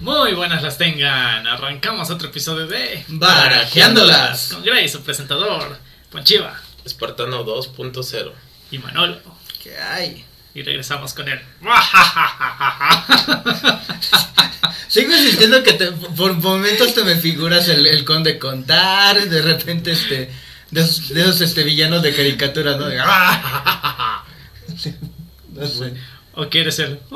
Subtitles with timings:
[0.00, 1.46] Muy buenas las tengan.
[1.46, 4.52] Arrancamos otro episodio de Barajeándolas.
[4.52, 5.78] con Gray, su presentador,
[6.10, 8.32] Ponchiva Espartano 2.0.
[8.70, 9.18] y Manolo.
[9.62, 10.24] ¿Qué hay?
[10.54, 11.40] Y regresamos con él.
[14.88, 19.92] Sigo insistiendo que te- por momentos te me figuras el, el conde contar, de repente
[19.92, 20.32] este,
[20.70, 22.86] de esos, de esos, este, villanos de caricatura, ¿no?
[22.86, 22.96] De-
[25.52, 25.92] no sé.
[26.38, 27.00] ¿O quieres ser?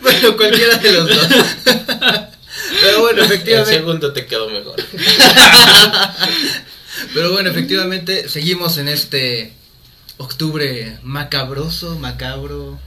[0.00, 1.28] Bueno, cualquiera de los dos.
[2.80, 3.74] Pero bueno, El efectivamente.
[3.74, 4.76] segundo te quedó mejor.
[7.14, 9.52] Pero bueno, efectivamente, seguimos en este
[10.18, 12.78] octubre macabroso, macabro,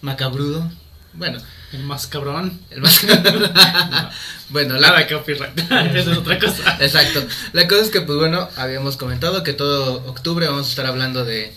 [0.00, 0.70] macabrudo.
[1.12, 1.38] Bueno,
[1.72, 2.60] El más cabrón.
[2.70, 3.00] el más.
[4.50, 5.58] bueno, la, Nada de copyright.
[5.58, 6.76] Esa es otra cosa.
[6.80, 7.24] Exacto.
[7.52, 11.24] La cosa es que, pues bueno, habíamos comentado que todo octubre vamos a estar hablando
[11.24, 11.54] de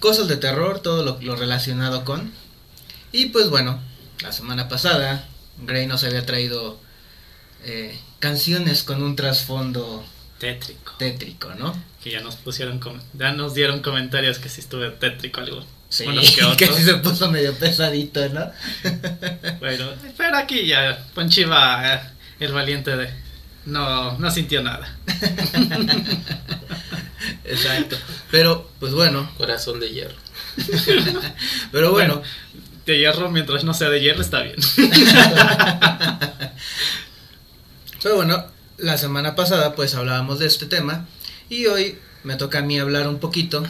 [0.00, 2.32] cosas de terror, todo lo, lo relacionado con.
[3.12, 3.80] Y pues bueno,
[4.22, 5.28] la semana pasada,
[5.64, 6.78] Gray nos había traído
[7.64, 10.04] eh, canciones con un trasfondo
[10.38, 10.94] Tétrico.
[10.98, 11.74] tétrico, ¿no?
[12.02, 12.80] Que ya nos pusieron,
[13.14, 15.64] ya nos dieron comentarios que si estuve tétrico algo.
[15.94, 16.76] Sí, Unos que que otros.
[16.76, 18.50] sí se puso medio pesadito, ¿no?
[19.60, 22.00] Bueno, pero aquí ya Ponchiva, eh,
[22.40, 23.08] el valiente de...
[23.66, 24.96] No, no sintió nada.
[27.44, 27.96] Exacto.
[28.32, 30.16] Pero, pues bueno, Corazón de hierro.
[31.70, 32.22] pero bueno,
[32.86, 34.56] De hierro, mientras no sea de hierro, está bien.
[38.02, 38.44] Pero bueno,
[38.78, 41.06] la semana pasada pues hablábamos de este tema
[41.48, 43.64] y hoy me toca a mí hablar un poquito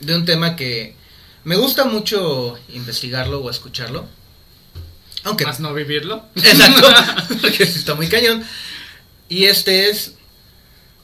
[0.00, 0.96] de un tema que
[1.44, 4.06] me gusta mucho investigarlo o escucharlo.
[5.24, 5.44] Aunque...
[5.44, 6.24] Más no vivirlo.
[6.36, 6.88] Exacto,
[7.40, 8.44] porque está muy cañón.
[9.28, 10.14] Y este es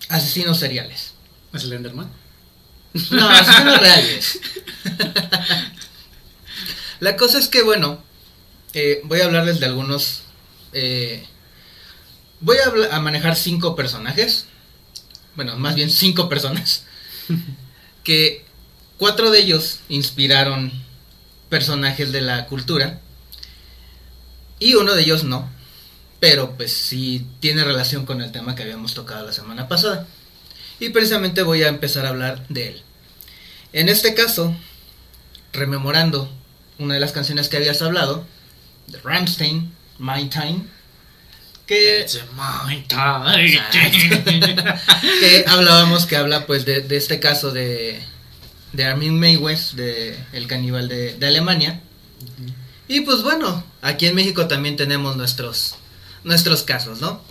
[0.09, 1.15] asesinos seriales.
[1.57, 2.11] Slenderman.
[3.11, 4.41] No, asesinos reales.
[7.01, 8.03] La cosa es que, bueno,
[8.73, 10.23] eh, voy a hablarles de algunos...
[10.73, 11.27] eh,
[12.41, 12.57] voy
[12.91, 14.47] a manejar cinco personajes.
[15.37, 16.85] Bueno, más bien cinco personas.
[18.05, 18.44] Que
[18.99, 20.73] cuatro de ellos inspiraron
[21.49, 23.01] personajes de la cultura.
[24.59, 25.51] Y uno de ellos no.
[26.21, 30.07] Pero pues sí tiene relación con el tema que habíamos tocado la semana pasada.
[30.81, 32.83] Y precisamente voy a empezar a hablar de él.
[33.73, 34.55] En este caso,
[35.53, 36.31] rememorando
[36.79, 38.27] una de las canciones que habías hablado,
[38.87, 40.65] de Rammstein, My Time,
[41.67, 42.07] que,
[45.47, 48.03] hablábamos que habla pues de, de este caso de,
[48.75, 51.81] de Armin Meiwes, de el caníbal de, de Alemania.
[52.89, 55.77] Y pues bueno, aquí en México también tenemos nuestros,
[56.25, 57.23] nuestros casos, ¿no?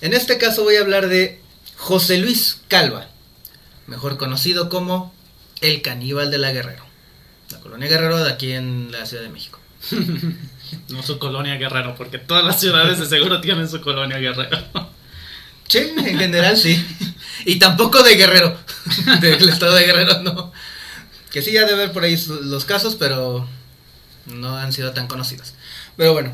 [0.00, 1.40] En este caso voy a hablar de
[1.76, 3.08] José Luis Calva,
[3.86, 5.12] mejor conocido como
[5.60, 6.84] el caníbal de la Guerrero,
[7.50, 9.58] la colonia Guerrero de aquí en la Ciudad de México.
[10.88, 14.58] No su colonia guerrero, porque todas las ciudades de seguro tienen su colonia guerrero.
[15.66, 16.84] Sí, en general sí.
[17.44, 18.56] Y tampoco de Guerrero,
[19.20, 20.52] del estado de Guerrero no.
[21.30, 23.46] Que sí, ya debe haber por ahí los casos, pero
[24.26, 25.54] no han sido tan conocidos.
[25.96, 26.32] Pero bueno,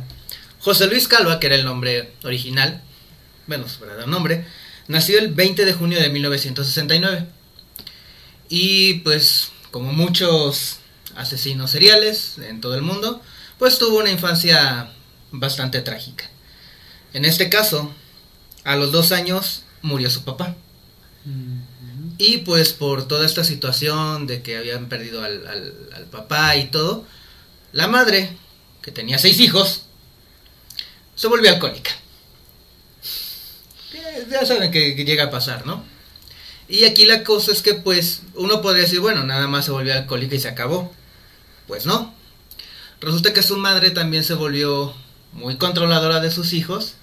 [0.60, 2.82] José Luis Calva, que era el nombre original,
[3.46, 4.46] bueno, su verdadero nombre,
[4.88, 7.26] nació el 20 de junio de 1969.
[8.48, 10.78] Y pues, como muchos
[11.16, 13.22] asesinos seriales en todo el mundo,
[13.58, 14.90] pues tuvo una infancia
[15.30, 16.30] bastante trágica.
[17.12, 17.92] En este caso,
[18.64, 20.56] a los dos años murió su papá.
[22.18, 25.74] Y pues por toda esta situación de que habían perdido al,
[26.10, 27.04] papá y todo,
[27.72, 28.36] la madre,
[28.82, 29.86] que tenía seis hijos,
[31.16, 31.90] se volvió alcohólica.
[34.30, 35.84] Ya saben que llega a pasar, ¿no?
[36.68, 39.92] Y aquí la cosa es que pues uno podría decir, bueno, nada más se volvió
[39.92, 40.92] alcohólica y se acabó.
[41.66, 42.14] Pues no.
[43.00, 44.94] Resulta que su madre también se volvió
[45.32, 46.94] muy controladora de sus hijos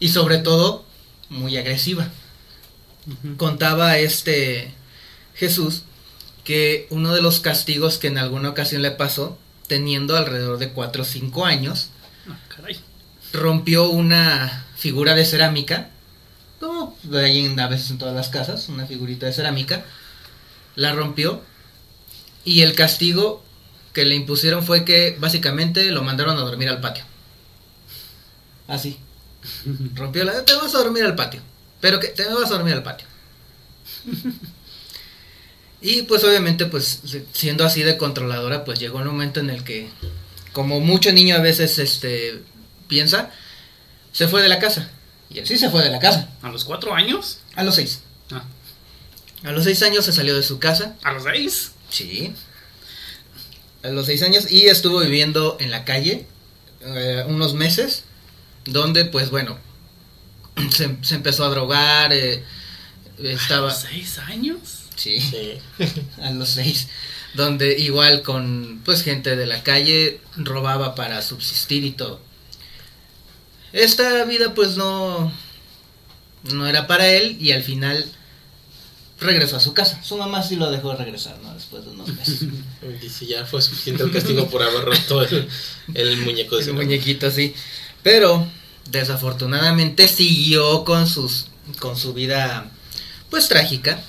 [0.00, 0.84] y sobre todo
[1.28, 2.10] muy agresiva
[3.36, 4.72] contaba este
[5.34, 5.82] Jesús
[6.44, 11.02] que uno de los castigos que en alguna ocasión le pasó, teniendo alrededor de 4
[11.02, 11.90] o 5 años,
[12.28, 12.78] Ah, caray.
[13.32, 15.90] rompió una figura de cerámica,
[16.60, 19.84] como de ahí en, a veces en todas las casas, una figurita de cerámica,
[20.74, 21.42] la rompió
[22.44, 23.42] y el castigo
[23.92, 27.04] que le impusieron fue que básicamente lo mandaron a dormir al patio.
[28.66, 28.98] Así.
[29.94, 30.44] Rompió la...
[30.44, 31.40] Te vas a dormir al patio.
[31.80, 33.06] Pero que te vas a dormir al patio.
[35.80, 37.00] Y pues obviamente pues
[37.32, 39.88] siendo así de controladora pues llegó un momento en el que
[40.52, 42.42] como mucho niño a veces este
[42.88, 43.30] piensa
[44.12, 44.90] se fue de la casa
[45.30, 47.38] y él sí se fue de la casa ¿A los cuatro años?
[47.54, 48.00] a los seis
[48.32, 48.44] Ah,
[49.44, 51.72] a los seis años se salió de su casa ¿A los seis?
[51.90, 52.34] sí
[53.84, 56.26] a los seis años y estuvo viviendo en la calle
[56.80, 58.02] eh, unos meses,
[58.64, 59.56] donde pues bueno,
[60.70, 62.44] se, se empezó a drogar, eh,
[63.18, 63.72] estaba...
[63.72, 64.78] ¿Seis años?
[64.96, 65.58] Sí, Sí.
[66.22, 66.88] a los seis,
[67.34, 72.20] donde igual con pues gente de la calle robaba para subsistir y todo.
[73.72, 75.32] Esta vida pues no
[76.52, 78.04] no era para él y al final
[79.20, 80.02] regresó a su casa.
[80.02, 81.54] Su mamá sí lo dejó regresar, ¿no?
[81.54, 82.40] Después de unos meses.
[83.00, 85.48] Dice, ya fue suficiente el castigo por haber roto el,
[85.94, 87.54] el muñeco de Ese su muñequito sí.
[88.02, 88.46] Pero
[88.90, 91.48] desafortunadamente siguió con sus
[91.80, 92.70] con su vida
[93.30, 94.00] pues trágica.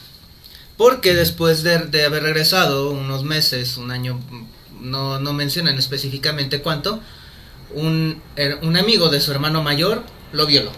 [0.78, 4.18] Porque después de, de haber regresado unos meses, un año,
[4.80, 7.02] no, no mencionan específicamente cuánto,
[7.74, 10.72] un, her- un amigo de su hermano mayor lo violó.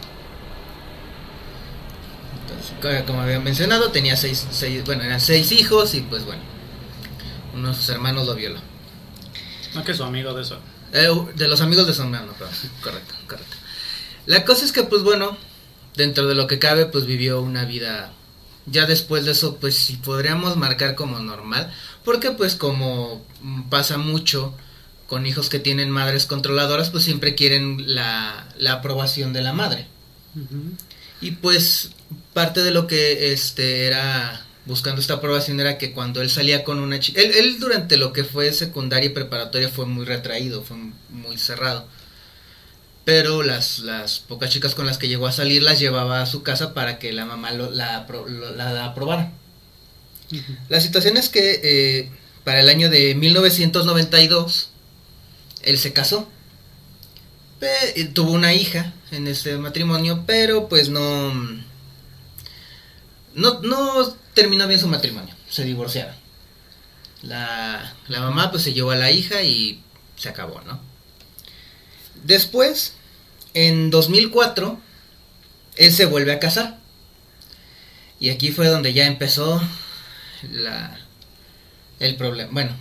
[2.41, 6.41] Entonces, co- como había mencionado, tenía seis, seis, bueno, eran seis hijos y pues bueno,
[7.53, 8.59] uno de sus hermanos lo violó.
[9.75, 10.57] No que su amigo de eso.
[10.93, 12.33] Eh, de los amigos de su hermano,
[12.81, 13.55] correcto, correcto.
[14.25, 15.37] La cosa es que, pues bueno,
[15.95, 18.13] dentro de lo que cabe, pues vivió una vida.
[18.65, 21.73] Ya después de eso, pues sí podríamos marcar como normal,
[22.03, 23.25] porque pues como
[23.69, 24.55] pasa mucho
[25.07, 29.87] con hijos que tienen madres controladoras, pues siempre quieren la, la aprobación de la madre.
[31.19, 31.91] Y pues
[32.33, 36.79] parte de lo que este era buscando esta aprobación era que cuando él salía con
[36.79, 40.77] una chica, él, él durante lo que fue secundaria y preparatoria fue muy retraído, fue
[41.09, 41.87] muy cerrado.
[43.05, 46.43] Pero las, las pocas chicas con las que llegó a salir las llevaba a su
[46.43, 48.05] casa para que la mamá lo- la,
[48.55, 49.31] la aprobara.
[50.69, 52.11] La situación es que eh,
[52.43, 54.69] para el año de 1992
[55.63, 56.27] él se casó.
[57.95, 61.31] Y tuvo una hija en ese matrimonio, pero pues no,
[63.35, 66.15] no, no terminó bien su matrimonio, se divorciaron.
[67.23, 69.83] La, la mamá pues se llevó a la hija y
[70.15, 70.79] se acabó, ¿no?
[72.23, 72.93] Después,
[73.53, 74.79] en 2004,
[75.77, 76.79] él se vuelve a casar.
[78.19, 79.61] Y aquí fue donde ya empezó
[81.99, 82.75] el problema, bueno,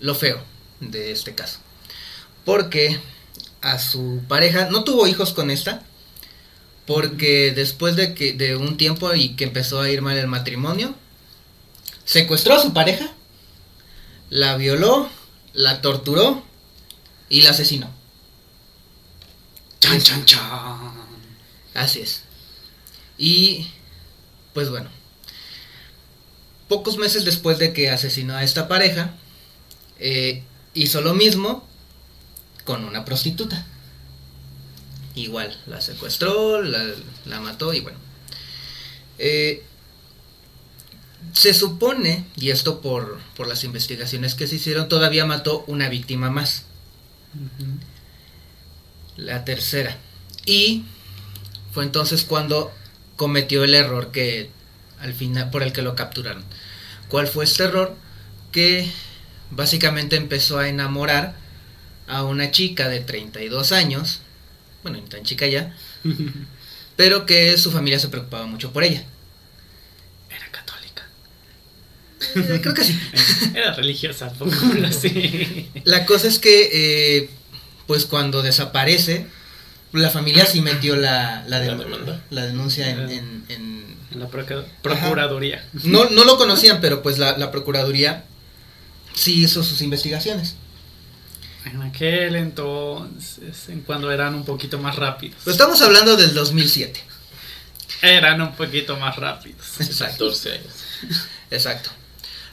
[0.00, 0.42] lo feo
[0.80, 1.58] de este caso.
[2.44, 3.00] Porque
[3.60, 5.82] a su pareja, no tuvo hijos con esta,
[6.86, 10.94] porque después de que de un tiempo y que empezó a ir mal el matrimonio,
[12.04, 13.10] secuestró a su pareja,
[14.28, 15.08] la violó,
[15.54, 16.44] la torturó
[17.28, 17.90] y la asesinó.
[19.84, 20.92] Chan, chan, chan.
[21.74, 22.22] Así es.
[23.18, 23.68] Y
[24.54, 24.88] pues bueno,
[26.68, 29.14] pocos meses después de que asesinó a esta pareja,
[29.98, 30.42] eh,
[30.72, 31.68] hizo lo mismo
[32.64, 33.66] con una prostituta.
[35.14, 36.82] Igual, la secuestró, la,
[37.26, 37.98] la mató y bueno.
[39.18, 39.64] Eh,
[41.34, 46.30] se supone, y esto por, por las investigaciones que se hicieron, todavía mató una víctima
[46.30, 46.64] más.
[49.16, 49.96] La tercera.
[50.46, 50.84] Y
[51.72, 52.72] fue entonces cuando
[53.16, 54.50] cometió el error que
[55.00, 56.44] al final por el que lo capturaron.
[57.08, 57.94] ¿Cuál fue este error?
[58.52, 58.90] Que
[59.50, 61.36] básicamente empezó a enamorar
[62.06, 64.20] a una chica de 32 años,
[64.82, 65.74] bueno, ni tan chica ya,
[66.96, 69.04] pero que su familia se preocupaba mucho por ella.
[70.30, 71.06] Era católica.
[72.36, 72.98] Eh, creo que sí.
[73.54, 75.70] Era religiosa, pongámoslo así.
[75.84, 77.30] La cosa es que, eh,
[77.86, 79.26] pues cuando desaparece,
[79.92, 82.22] la familia sí metió la, la, demanda.
[82.30, 84.28] la denuncia en- en- en, En la
[84.82, 85.64] procuraduría.
[85.84, 88.24] No, no lo conocían, pero pues la, la Procuraduría
[89.14, 90.54] sí hizo sus investigaciones.
[91.64, 95.36] En aquel entonces, en cuando eran un poquito más rápidos.
[95.44, 97.00] Pues estamos hablando del 2007.
[98.02, 99.80] Eran un poquito más rápidos.
[99.80, 100.26] Exacto.
[100.26, 100.74] 14 años.
[101.50, 101.90] Exacto.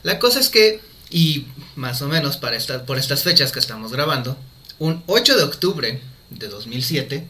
[0.02, 1.46] La cosa es que, y
[1.76, 4.38] más o menos para esta, por estas fechas que estamos grabando,
[4.82, 7.24] un 8 de octubre de 2007,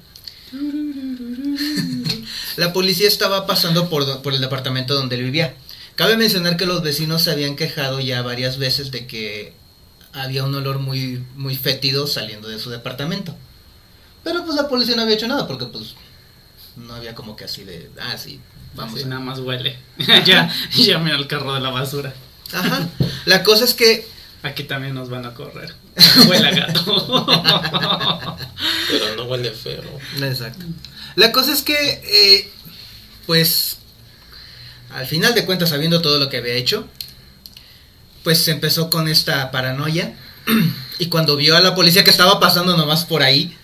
[2.56, 5.54] la policía estaba pasando por, por el departamento donde él vivía.
[5.94, 9.52] Cabe mencionar que los vecinos se habían quejado ya varias veces de que
[10.14, 13.36] había un olor muy, muy fétido saliendo de su departamento.
[14.24, 15.94] Pero pues la policía no había hecho nada porque pues
[16.76, 18.40] no había como que así de, ah, sí,
[18.74, 19.08] vamos Así a...
[19.08, 19.76] nada más huele.
[20.24, 22.14] ya, llamen al carro de la basura.
[22.50, 22.88] Ajá.
[23.26, 24.10] La cosa es que
[24.42, 25.72] Aquí también nos van a correr.
[26.28, 27.26] Huele a gato.
[28.90, 29.82] Pero no huele feo.
[30.20, 30.64] Exacto.
[31.14, 32.50] La cosa es que, eh,
[33.26, 33.78] pues,
[34.90, 36.88] al final de cuentas, sabiendo todo lo que había hecho,
[38.24, 40.14] pues se empezó con esta paranoia.
[40.98, 43.56] Y cuando vio a la policía que estaba pasando nomás por ahí,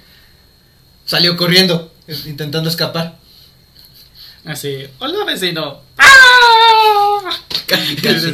[1.04, 1.92] salió corriendo,
[2.26, 3.16] intentando escapar.
[4.44, 5.82] Así, hola vecino.
[5.99, 7.30] ¡Ah!
[7.66, 8.32] Casi, casi.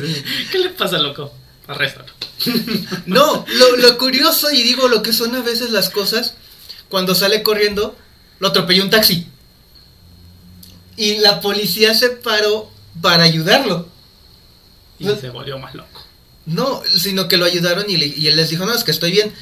[0.51, 1.35] ¿Qué le pasa, loco?
[1.67, 2.07] Arréstalo.
[3.07, 6.35] No, lo, lo curioso, y digo lo que son a veces las cosas,
[6.89, 7.97] cuando sale corriendo,
[8.41, 9.27] lo atropelló un taxi.
[10.97, 12.71] Y la policía se paró
[13.03, 13.89] para ayudarlo.
[14.99, 16.03] Y se volvió más loco.
[16.47, 19.11] No, sino que lo ayudaron y, le- y él les dijo, no, es que estoy
[19.11, 19.33] bien.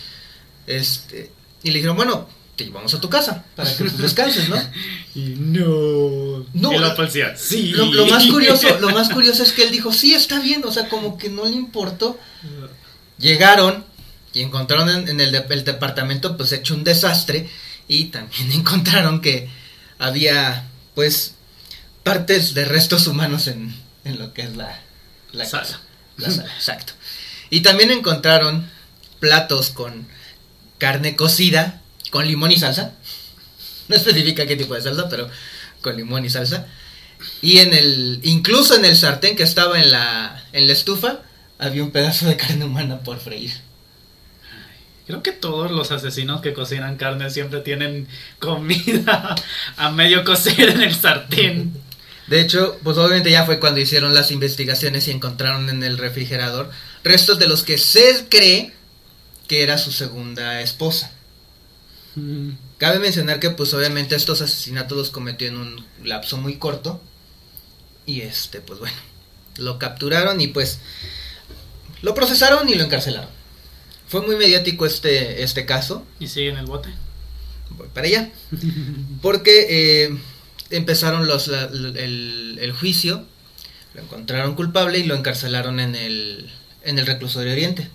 [0.66, 1.30] Este,
[1.62, 4.56] y le dijeron, bueno, te llevamos a tu casa para que descanses, ¿no?
[5.14, 6.46] Y no.
[6.54, 7.72] No, Y la policía, sí.
[7.72, 10.72] Lo, lo más curioso, lo más curioso es que él dijo, sí, está bien, o
[10.72, 12.18] sea, como que no le importó.
[13.22, 13.84] Llegaron
[14.34, 17.48] y encontraron en, en el, de- el departamento pues hecho un desastre
[17.88, 19.48] y también encontraron que
[19.98, 21.34] había pues
[22.02, 23.74] partes de restos humanos en,
[24.04, 24.78] en lo que es la,
[25.32, 25.62] la Sala.
[25.62, 25.80] casa.
[26.18, 26.92] La sala, exacto.
[27.48, 28.68] Y también encontraron
[29.20, 30.06] platos con
[30.78, 32.92] carne cocida con limón y salsa.
[33.88, 35.28] No especifica qué tipo de salsa, pero
[35.82, 36.66] con limón y salsa.
[37.42, 41.18] Y en el, incluso en el sartén que estaba en la, en la estufa,
[41.58, 43.52] había un pedazo de carne humana por freír.
[45.06, 48.06] Creo que todos los asesinos que cocinan carne siempre tienen
[48.38, 49.34] comida
[49.76, 51.72] a medio cocer en el sartén.
[52.28, 56.70] De hecho, pues obviamente ya fue cuando hicieron las investigaciones y encontraron en el refrigerador
[57.02, 58.72] restos de los que se cree
[59.48, 61.12] que era su segunda esposa.
[62.78, 67.00] Cabe mencionar que pues obviamente estos asesinatos los cometió en un lapso muy corto.
[68.06, 68.96] Y este, pues bueno,
[69.56, 70.78] lo capturaron y pues
[72.02, 73.30] lo procesaron y lo encarcelaron.
[74.08, 76.04] Fue muy mediático este, este caso.
[76.20, 76.90] Y sigue en el bote.
[77.70, 78.30] Voy para allá.
[79.22, 79.66] Porque
[80.04, 80.18] eh,
[80.70, 83.24] empezaron los, la- el, el juicio,
[83.94, 86.50] lo encontraron culpable y lo encarcelaron en el,
[86.82, 87.88] en el reclusorio oriente.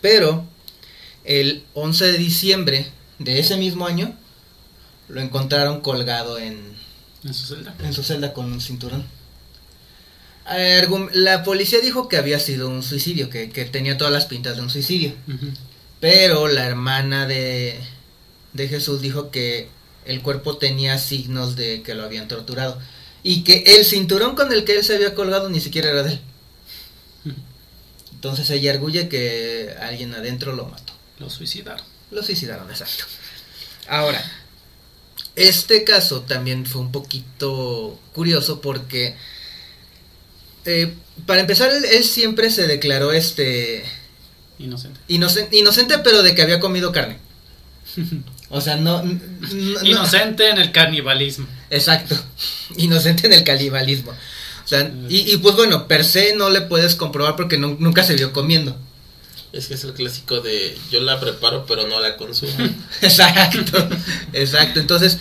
[0.00, 0.44] Pero
[1.24, 2.86] el 11 de diciembre
[3.18, 4.14] de ese mismo año
[5.08, 6.74] lo encontraron colgado en,
[7.24, 7.74] En su celda.
[7.82, 9.04] en su celda con un cinturón.
[10.50, 14.56] Argum- La policía dijo que había sido un suicidio, que, que tenía todas las pintas
[14.56, 15.14] de un suicidio.
[16.00, 17.78] Pero la hermana de,
[18.52, 19.68] de Jesús dijo que
[20.06, 22.78] el cuerpo tenía signos de que lo habían torturado.
[23.22, 26.12] Y que el cinturón con el que él se había colgado ni siquiera era de
[26.14, 26.20] él.
[28.12, 30.92] Entonces ella arguye que alguien adentro lo mató.
[31.18, 31.84] Lo suicidaron.
[32.10, 33.04] Lo suicidaron, exacto.
[33.88, 34.22] Ahora,
[35.36, 39.16] este caso también fue un poquito curioso porque,
[40.64, 40.94] eh,
[41.26, 43.84] para empezar, él, él siempre se declaró este
[44.58, 45.00] Inocente.
[45.08, 47.18] inocente, inocente, pero de que había comido carne.
[48.52, 49.00] O sea, no,
[49.84, 51.46] Inocente en el canibalismo.
[51.70, 52.16] Exacto.
[52.78, 54.10] Inocente en el canibalismo.
[54.10, 58.02] O sea, y, y pues bueno, per se no le puedes comprobar porque nu- nunca
[58.02, 58.76] se vio comiendo.
[59.52, 62.52] Es que es el clásico de yo la preparo pero no la consumo.
[63.02, 63.88] Exacto.
[64.32, 64.80] Exacto.
[64.80, 65.18] Entonces,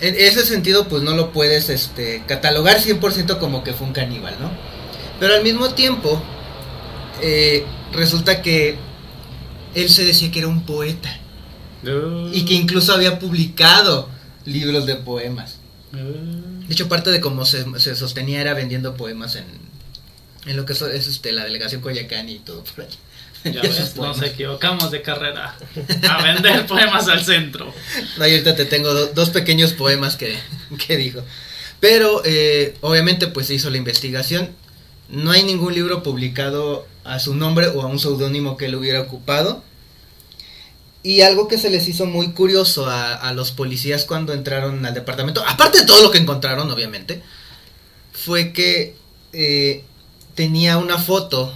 [0.00, 4.34] en ese sentido, pues no lo puedes este, catalogar 100% como que fue un caníbal,
[4.40, 4.50] ¿no?
[5.18, 6.22] Pero al mismo tiempo,
[7.22, 8.76] eh, resulta que
[9.74, 11.18] él se decía que era un poeta
[12.32, 14.08] y que incluso había publicado
[14.44, 15.58] libros de poemas.
[15.92, 19.46] De hecho, parte de cómo se, se sostenía era vendiendo poemas en,
[20.46, 22.90] en lo que es este, la delegación Coyacán y todo por ahí.
[23.44, 25.56] Ya ves, nos equivocamos de carrera.
[26.08, 27.72] A vender poemas al centro.
[28.18, 30.36] No, y ahorita te tengo do- dos pequeños poemas que,
[30.86, 31.22] que dijo.
[31.80, 34.50] Pero, eh, obviamente, pues se hizo la investigación.
[35.08, 39.00] No hay ningún libro publicado a su nombre o a un seudónimo que él hubiera
[39.00, 39.64] ocupado.
[41.02, 44.92] Y algo que se les hizo muy curioso a, a los policías cuando entraron al
[44.92, 47.22] departamento, aparte de todo lo que encontraron, obviamente,
[48.12, 48.94] fue que
[49.32, 49.82] eh,
[50.34, 51.54] tenía una foto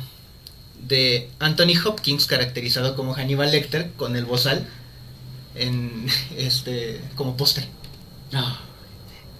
[0.89, 4.67] de Anthony Hopkins caracterizado como Hannibal Lecter con el bozal
[5.55, 7.67] en este como póster.
[8.33, 8.61] Ah.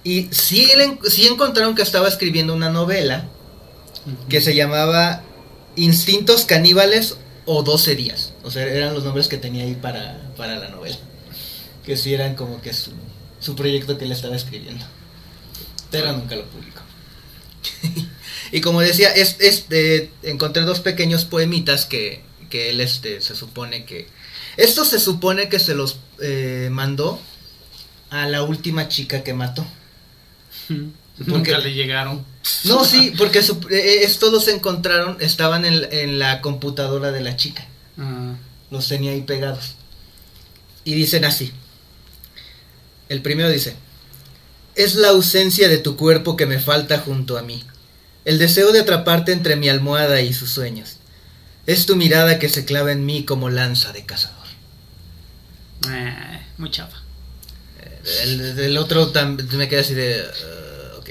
[0.03, 0.71] Y sí,
[1.27, 3.25] encontraron que estaba escribiendo una novela
[4.29, 5.23] que se llamaba
[5.77, 8.35] Instintos Caníbales o 12 días.
[8.43, 10.97] O sea, eran los nombres que tenía ahí para, para la novela.
[11.87, 12.93] Que sí eran como que su,
[13.41, 14.85] su proyecto que él estaba escribiendo.
[15.91, 16.83] Pero nunca lo publicó.
[18.57, 23.85] y como decía, es, este, encontré dos pequeños poemitas que, que él este, se supone
[23.85, 24.07] que...
[24.57, 27.21] Esto se supone que se los eh, mandó
[28.11, 29.67] a la última chica que mató.
[31.19, 32.25] Nunca le llegaron.
[32.65, 37.37] No, sí, porque su- eh, estos los encontraron, estaban en, en la computadora de la
[37.37, 37.67] chica.
[37.99, 38.35] Ah.
[38.71, 39.75] Los tenía ahí pegados.
[40.85, 41.53] Y dicen así.
[43.09, 43.75] El primero dice,
[44.77, 47.65] es la ausencia de tu cuerpo que me falta junto a mí.
[48.25, 50.97] El deseo de atraparte entre mi almohada y sus sueños.
[51.67, 54.47] Es tu mirada que se clava en mí como lanza de cazador.
[55.91, 57.03] Eh, muy chapa.
[58.23, 59.13] El, el otro
[59.53, 60.23] me queda así de...
[60.23, 61.11] uh, ok.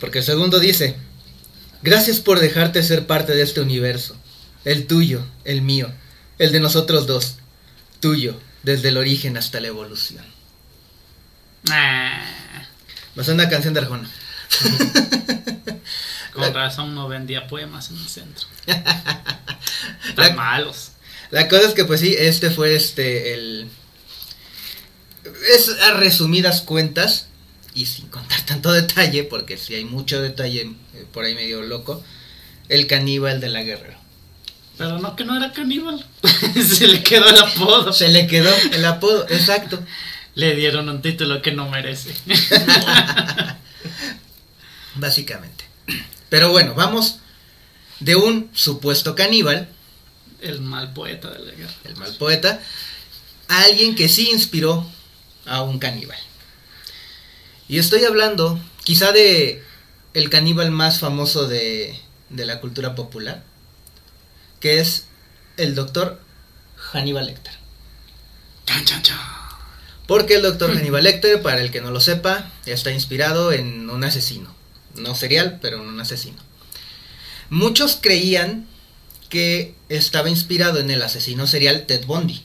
[0.00, 0.96] Porque el segundo dice,
[1.82, 4.16] gracias por dejarte ser parte de este universo.
[4.64, 5.92] el tuyo, el mío,
[6.38, 7.36] el de nosotros dos,
[8.00, 10.24] tuyo, desde el origen hasta la evolución.
[11.70, 12.22] Ah,
[13.14, 14.10] Me suena una canción de Arjona.
[16.36, 18.46] con razón no vendía poemas en el centro.
[18.66, 20.90] La- Tan malos.
[21.30, 23.68] La cosa es que pues sí, este fue este el
[25.52, 27.26] es a resumidas cuentas
[27.74, 32.02] y sin contar tanto detalle porque si hay mucho detalle eh, por ahí medio loco,
[32.68, 33.98] el caníbal de la guerrero.
[34.78, 36.06] Pero no que no era caníbal.
[36.66, 37.92] Se le quedó el apodo.
[37.92, 39.82] Se le quedó el apodo, exacto.
[40.34, 42.14] Le dieron un título que no merece.
[44.94, 45.64] Básicamente.
[46.28, 47.18] Pero bueno, vamos
[48.00, 49.68] de un supuesto caníbal,
[50.40, 51.74] El mal poeta de la guerra.
[51.84, 52.60] el mal poeta,
[53.48, 54.86] a alguien que sí inspiró
[55.46, 56.18] a un caníbal.
[57.68, 59.62] Y estoy hablando quizá de
[60.14, 61.98] el caníbal más famoso de,
[62.30, 63.44] de la cultura popular,
[64.60, 65.04] que es
[65.56, 66.20] el doctor
[66.76, 67.54] Hannibal Lecter.
[68.66, 69.18] Chan, chan, chan.
[70.06, 74.04] Porque el doctor Hannibal Lecter, para el que no lo sepa, está inspirado en un
[74.04, 74.55] asesino.
[74.96, 76.38] No serial, pero un asesino.
[77.50, 78.66] Muchos creían
[79.28, 82.42] que estaba inspirado en el asesino serial Ted Bundy.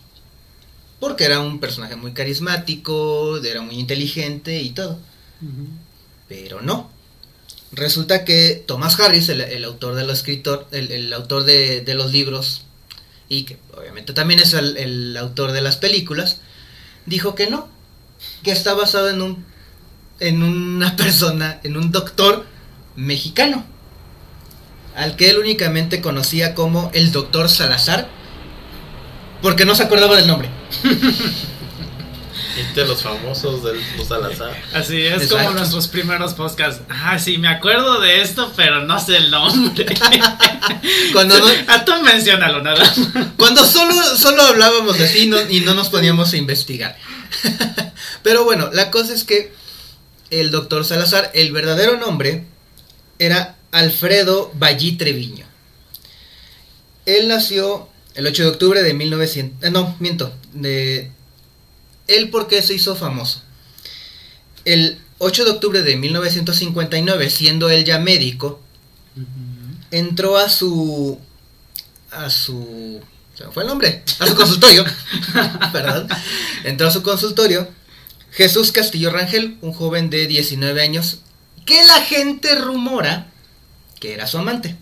[0.99, 4.99] Porque era un personaje muy carismático, era muy inteligente y todo.
[6.27, 6.91] Pero no.
[7.71, 11.93] Resulta que Thomas Harris, el, el autor de los escritor, el, el autor de, de
[11.95, 12.63] los libros,
[13.29, 16.41] y que obviamente también es el, el autor de las películas,
[17.05, 17.69] dijo que no,
[18.43, 19.45] que está basado en un
[20.21, 22.45] en una persona, en un doctor
[22.95, 23.65] mexicano,
[24.95, 28.07] al que él únicamente conocía como el doctor Salazar,
[29.41, 30.49] porque no se acordaba del nombre.
[32.57, 34.51] Y de los famosos de los Salazar.
[34.73, 35.37] Así es Exacto.
[35.37, 36.81] como nuestros primeros podcasts.
[36.89, 39.85] Ah, sí, me acuerdo de esto, pero no sé el nombre.
[41.13, 42.83] Cuando no- Ah, tú menciónalo nada.
[43.37, 46.97] Cuando solo, solo hablábamos de sí no- y no nos poníamos a investigar.
[48.23, 49.53] Pero bueno, la cosa es que
[50.31, 52.45] el doctor Salazar, el verdadero nombre
[53.19, 55.45] era Alfredo Ballí Treviño.
[57.05, 59.63] Él nació el 8 de octubre de 1900...
[59.63, 60.33] eh, no, miento.
[60.53, 61.11] De,
[62.07, 63.43] él por qué se hizo famoso.
[64.65, 68.61] El 8 de octubre de 1959, siendo él ya médico,
[69.91, 71.19] entró a su
[72.11, 73.01] a su
[73.35, 74.83] se me fue el nombre a su consultorio
[75.71, 76.07] perdón
[76.63, 77.67] entró a su consultorio
[78.31, 81.19] Jesús Castillo Rangel un joven de 19 años
[81.65, 83.31] que la gente rumora
[83.99, 84.75] que era su amante.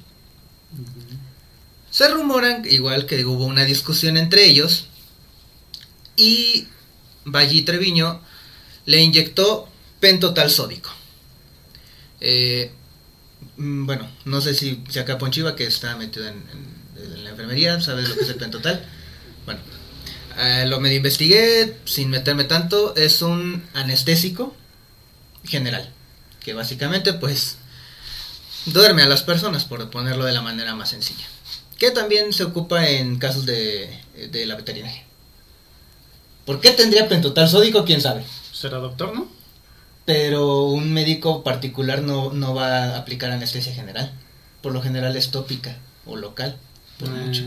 [1.91, 4.87] Se rumoran igual que hubo una discusión entre ellos
[6.15, 6.67] y
[7.25, 8.21] Ballí Treviño
[8.85, 9.67] le inyectó
[9.99, 10.89] pentotal sódico.
[12.21, 12.71] Eh,
[13.55, 17.29] Mm, Bueno, no sé si, si acá Ponchiva, que está metido en, en- en la
[17.29, 18.85] enfermería, sabes lo que es el pentotal.
[19.45, 19.61] Bueno,
[20.39, 22.95] eh, lo medio investigué sin meterme tanto.
[22.95, 24.55] Es un anestésico
[25.43, 25.91] general,
[26.39, 27.57] que básicamente pues
[28.65, 31.25] duerme a las personas, por ponerlo de la manera más sencilla.
[31.77, 33.89] Que también se ocupa en casos de,
[34.31, 35.03] de la veterinaria.
[36.45, 37.85] ¿Por qué tendría pentotal sódico?
[37.85, 38.23] ¿Quién sabe?
[38.51, 39.39] ¿Será doctor, no?
[40.09, 44.11] pero un médico particular no, no va a aplicar anestesia general.
[44.59, 46.57] Por lo general es tópica o local.
[46.97, 47.43] por mucho.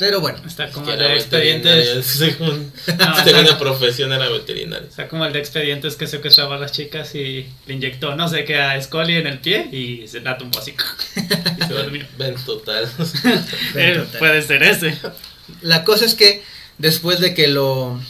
[0.00, 2.06] Eh, Pero bueno, está como Que el de expedientes.
[2.06, 4.88] Según, No, según está- la profesión era veterinaria.
[4.90, 8.28] O sea, como el de expedientes que secuestraba a las chicas y le inyectó no
[8.28, 10.74] sé qué a Scully en el pie y se la tumbó así.
[11.60, 12.06] y se durmió.
[12.18, 12.88] Ven total.
[13.74, 14.18] Eh, total.
[14.18, 14.98] puede ser ese.
[15.62, 16.42] la cosa es que
[16.78, 18.00] después de que lo,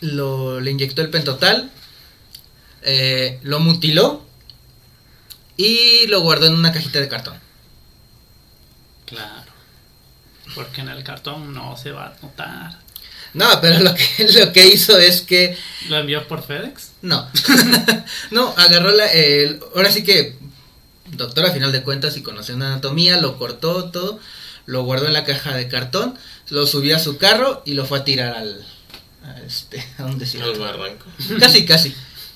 [0.00, 1.70] lo le inyectó el pentotal,
[2.82, 4.24] eh, lo mutiló
[5.56, 7.34] y lo guardó en una cajita de cartón.
[9.06, 9.51] Claro.
[10.54, 12.78] Porque en el cartón no se va a notar.
[13.34, 15.56] No, pero lo que, lo que hizo es que
[15.88, 16.90] ¿Lo envió por FedEx?
[17.02, 17.26] No.
[18.30, 19.06] no, agarró la.
[19.06, 20.36] el- ahora sí que.
[21.12, 24.18] Doctor, a final de cuentas, y conoció una anatomía, lo cortó todo,
[24.64, 26.16] lo guardó en la caja de cartón,
[26.48, 28.64] lo subió a su carro y lo fue a tirar al.
[29.24, 30.52] A este, a desierto.
[30.52, 31.06] Al barranco.
[31.38, 31.94] Casi, casi.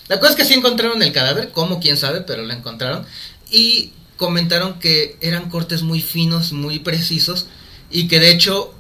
[0.08, 3.04] La cosa es que sí encontraron el cadáver, como quién sabe, pero lo encontraron.
[3.50, 7.46] Y comentaron que eran cortes muy finos, muy precisos,
[7.90, 8.72] y que de hecho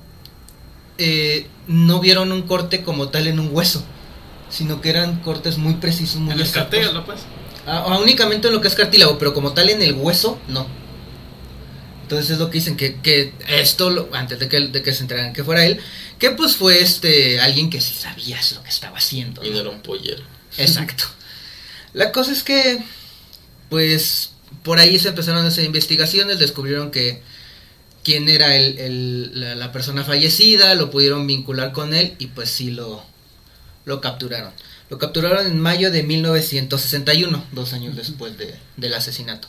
[0.98, 3.84] eh, no vieron un corte como tal en un hueso,
[4.50, 6.80] sino que eran cortes muy precisos, muy En el exactos.
[6.80, 7.20] cartel, pues.
[7.66, 10.66] Ah, ah, únicamente en lo que es cartílago, pero como tal en el hueso, no.
[12.02, 15.02] Entonces es lo que dicen, que, que esto, lo- antes de que, de que se
[15.02, 15.80] enteraran que fuera él,
[16.20, 19.44] que pues fue este alguien que sí sabía lo que estaba haciendo.
[19.44, 19.54] Y ¿no?
[19.56, 20.22] no era un pollero.
[20.56, 21.04] Exacto.
[21.92, 22.78] La cosa es que,
[23.68, 24.30] pues,
[24.62, 27.22] por ahí se empezaron a hacer investigaciones, descubrieron que
[28.06, 32.48] quién era el, el- la, la persona fallecida, lo pudieron vincular con él y pues
[32.50, 33.02] sí lo,
[33.84, 34.52] lo capturaron.
[34.90, 39.48] Lo capturaron en mayo de 1961, dos años después de- del asesinato.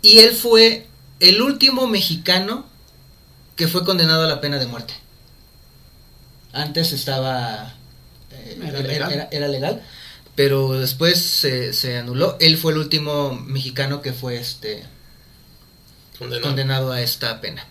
[0.00, 0.86] Y él fue
[1.20, 2.64] el último mexicano
[3.56, 4.94] que fue condenado a la pena de muerte.
[6.54, 7.74] Antes estaba...
[8.30, 9.12] eh, Era legal.
[9.12, 9.82] era- era legal,
[10.34, 12.38] pero después se, se anuló.
[12.40, 14.84] Él fue el último mexicano que fue este
[16.18, 16.92] Condenado.
[16.92, 17.66] a esta pena.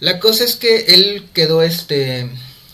[0.00, 2.30] La cosa es que él quedó este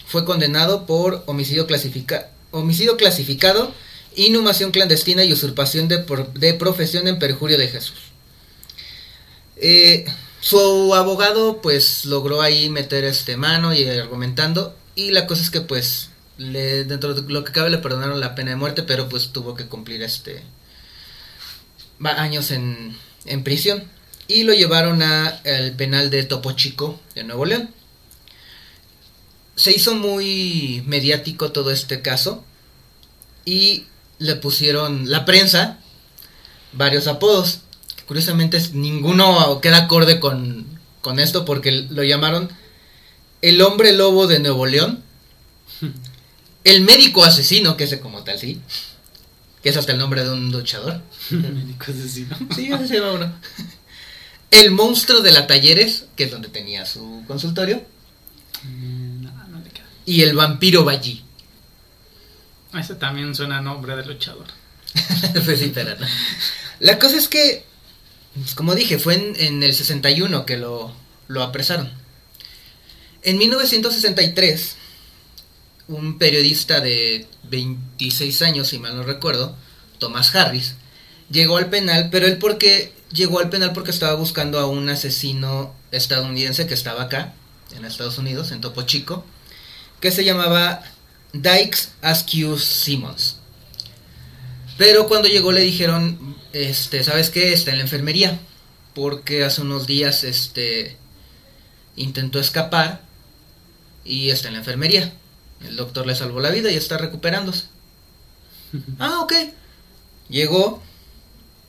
[0.07, 3.73] fue condenado por homicidio clasifica, homicidio clasificado,
[4.15, 7.99] inhumación clandestina y usurpación de, por- de profesión en perjurio de Jesús.
[9.57, 10.05] Eh,
[10.41, 15.61] su abogado pues logró ahí meter este mano y argumentando y la cosa es que
[15.63, 19.55] pues dentro de lo que cabe le perdonaron la pena de muerte pero pues tuvo
[19.55, 20.43] que cumplir este
[22.05, 23.85] años en, en prisión
[24.29, 27.71] y lo llevaron a el penal de Topo Chico de Nuevo León.
[29.55, 32.45] Se hizo muy mediático todo este caso
[33.45, 33.85] y
[34.19, 35.79] le pusieron la prensa
[36.73, 37.61] varios apodos.
[37.97, 40.67] que Curiosamente ninguno queda acorde con,
[41.01, 42.51] con esto porque lo llamaron
[43.43, 45.03] el hombre lobo de Nuevo León,
[46.65, 48.61] el médico asesino, que es como tal, sí,
[49.63, 51.01] que es hasta el nombre de un luchador.
[51.31, 52.37] Médico asesino.
[52.55, 53.33] Sí, así se llama uno.
[54.51, 57.85] El monstruo de la Talleres, que es donde tenía su consultorio.
[58.63, 59.87] Mm, No, no le queda.
[60.07, 61.23] Y el vampiro Ballí.
[62.75, 64.47] Ese también suena a nombre de luchador.
[65.45, 66.07] Pues sí, pero no.
[66.81, 67.65] La cosa es que,
[68.35, 70.93] pues, como dije, fue en, en el 61 que lo,
[71.29, 71.91] lo apresaron.
[73.23, 74.77] En 1963,
[75.89, 79.57] un periodista de 26 años, si mal no recuerdo,
[79.99, 80.75] Thomas Harris,
[81.31, 85.75] llegó al penal, pero él porque llegó al penal porque estaba buscando a un asesino
[85.91, 87.35] estadounidense que estaba acá,
[87.75, 89.25] en Estados Unidos, en Topo Chico,
[90.01, 90.83] que se llamaba
[91.33, 93.39] Dykes Askew Simmons.
[94.79, 97.53] Pero cuando llegó le dijeron, este, ¿sabes qué?
[97.53, 98.39] Está en la enfermería.
[98.95, 100.97] Porque hace unos días, este,
[101.97, 103.03] intentó escapar
[104.05, 105.13] y está en la enfermería.
[105.67, 107.67] El doctor le salvó la vida y está recuperándose.
[108.99, 109.33] ah, ok.
[110.29, 110.83] Llegó,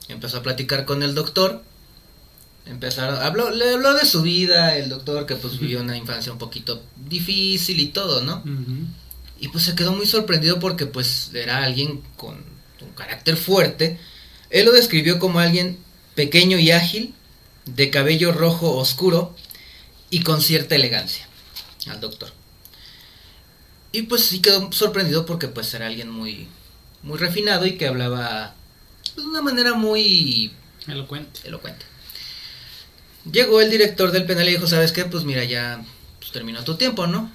[0.08, 1.62] empezó a platicar con el doctor.
[2.66, 6.38] Empezaron, habló, le habló de su vida, el doctor que pues vivió una infancia un
[6.38, 8.42] poquito difícil y todo, ¿no?
[9.40, 12.36] Y pues se quedó muy sorprendido porque pues era alguien con
[12.80, 13.98] un carácter fuerte.
[14.50, 15.78] Él lo describió como alguien
[16.14, 17.14] pequeño y ágil,
[17.64, 19.34] de cabello rojo oscuro
[20.10, 21.28] y con cierta elegancia
[21.86, 22.32] al doctor.
[23.92, 26.48] Y pues sí quedó sorprendido porque pues era alguien muy
[27.02, 28.54] muy refinado y que hablaba
[29.14, 30.52] pues, de una manera muy
[30.86, 31.40] Elocuente.
[31.44, 31.84] elocuente.
[33.30, 35.04] Llegó el director del penal y dijo, ¿sabes qué?
[35.04, 35.84] Pues mira, ya
[36.18, 37.30] pues, terminó tu tiempo, ¿no?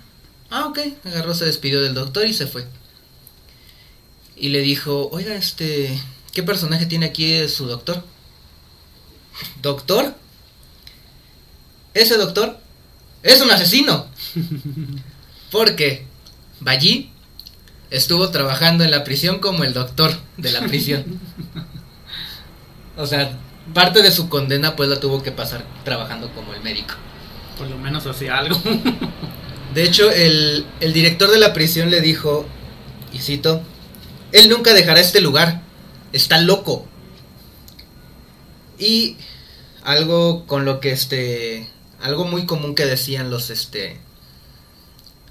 [0.49, 0.79] Ah, ok.
[1.05, 2.65] Agarró, se despidió del doctor y se fue.
[4.35, 5.99] Y le dijo, oiga, este,
[6.31, 8.03] ¿qué personaje tiene aquí su doctor?
[9.61, 10.15] ¿Doctor?
[11.93, 12.59] Ese doctor
[13.21, 14.07] es un asesino.
[15.51, 16.05] Porque
[16.59, 17.11] Ballí
[17.93, 21.05] estuvo trabajando en la prisión como el doctor de la prisión.
[22.97, 23.37] O sea,
[23.73, 26.95] parte de su condena pues la tuvo que pasar trabajando como el médico.
[27.57, 28.59] Por lo menos hacía algo.
[29.73, 32.45] De hecho, el, el director de la prisión le dijo,
[33.11, 33.61] y cito,
[34.31, 35.61] él nunca dejará este lugar,
[36.13, 36.87] está loco.
[38.79, 39.17] Y
[39.83, 41.69] algo con lo que este,
[42.01, 43.99] algo muy común que decían los este,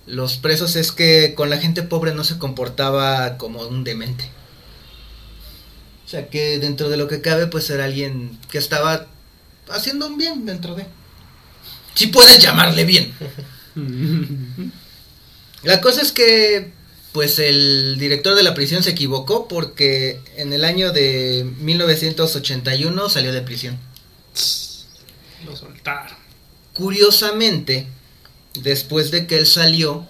[0.06, 4.28] los presos es que con la gente pobre no se comportaba como un demente.
[6.04, 9.06] O sea que dentro de lo que cabe pues era alguien que estaba
[9.70, 10.86] haciendo un bien dentro de...
[11.94, 13.12] Si puedes llamarle bien.
[15.62, 16.72] La cosa es que,
[17.12, 23.32] pues el director de la prisión se equivocó porque en el año de 1981 salió
[23.32, 23.78] de prisión.
[25.44, 26.16] Lo soltaron.
[26.74, 27.86] Curiosamente,
[28.54, 30.06] después de que él salió,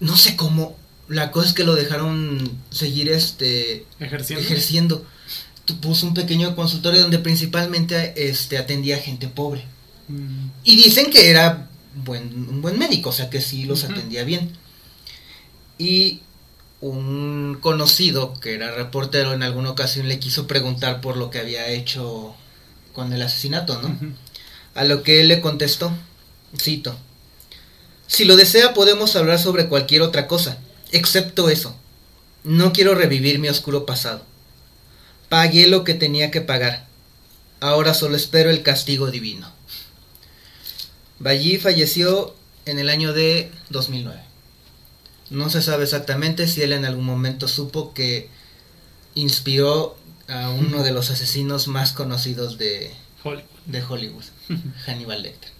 [0.00, 0.76] no sé cómo,
[1.08, 4.44] la cosa es que lo dejaron seguir este Ejerciendo.
[4.44, 5.06] ejerciendo.
[5.80, 9.64] Puso un pequeño consultorio donde principalmente este atendía a gente pobre.
[10.08, 10.48] Mm.
[10.62, 11.68] Y dicen que era
[12.04, 14.50] buen, un buen médico, o sea que sí los atendía bien.
[15.78, 16.20] Y
[16.80, 21.68] un conocido que era reportero en alguna ocasión le quiso preguntar por lo que había
[21.68, 22.34] hecho
[22.92, 23.96] con el asesinato, ¿no?
[24.74, 25.92] A lo que él le contestó,
[26.58, 26.96] cito,
[28.06, 30.58] si lo desea podemos hablar sobre cualquier otra cosa,
[30.92, 31.76] excepto eso.
[32.44, 34.22] No quiero revivir mi oscuro pasado.
[35.28, 36.86] Pagué lo que tenía que pagar.
[37.60, 39.50] Ahora solo espero el castigo divino.
[41.18, 42.34] Ballí falleció
[42.66, 44.20] en el año de 2009.
[45.30, 48.28] No se sabe exactamente si él en algún momento supo que
[49.14, 49.96] inspiró
[50.28, 53.44] a uno de los asesinos más conocidos de, Hollywood.
[53.64, 54.24] de Hollywood,
[54.86, 55.53] Hannibal Lecter.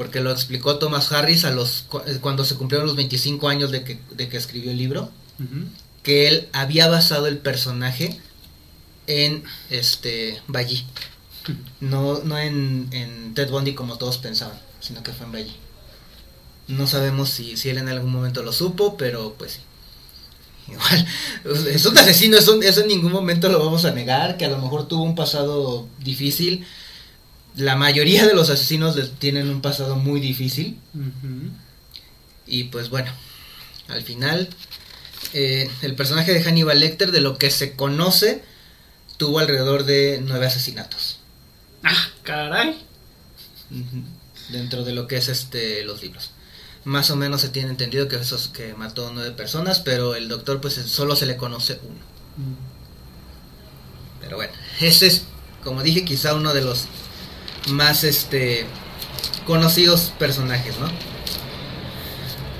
[0.00, 3.84] Porque lo explicó Thomas Harris a los, eh, cuando se cumplieron los 25 años de
[3.84, 5.10] que, de que escribió el libro,
[6.02, 8.18] que él había basado el personaje
[9.06, 10.86] en este Ballí.
[11.80, 15.56] No, no en, en Ted Bundy como todos pensaban, sino que fue en Ballí.
[16.66, 19.60] No sabemos si, si él en algún momento lo supo, pero pues sí.
[20.72, 21.06] Igual,
[21.74, 24.56] es un asesino, eso, eso en ningún momento lo vamos a negar, que a lo
[24.56, 26.64] mejor tuvo un pasado difícil.
[27.56, 30.78] La mayoría de los asesinos tienen un pasado muy difícil.
[32.46, 33.12] Y pues bueno,
[33.88, 34.48] al final,
[35.32, 38.42] eh, el personaje de Hannibal Lecter, de lo que se conoce,
[39.16, 41.20] tuvo alrededor de nueve asesinatos.
[41.82, 42.78] Ah, caray.
[44.50, 46.30] Dentro de lo que es este los libros.
[46.84, 50.60] Más o menos se tiene entendido que esos que mató nueve personas, pero el doctor
[50.60, 52.00] pues solo se le conoce uno.
[54.20, 55.24] Pero bueno, ese es,
[55.62, 56.86] como dije, quizá uno de los
[57.68, 58.66] más este
[59.46, 60.88] conocidos personajes, ¿no?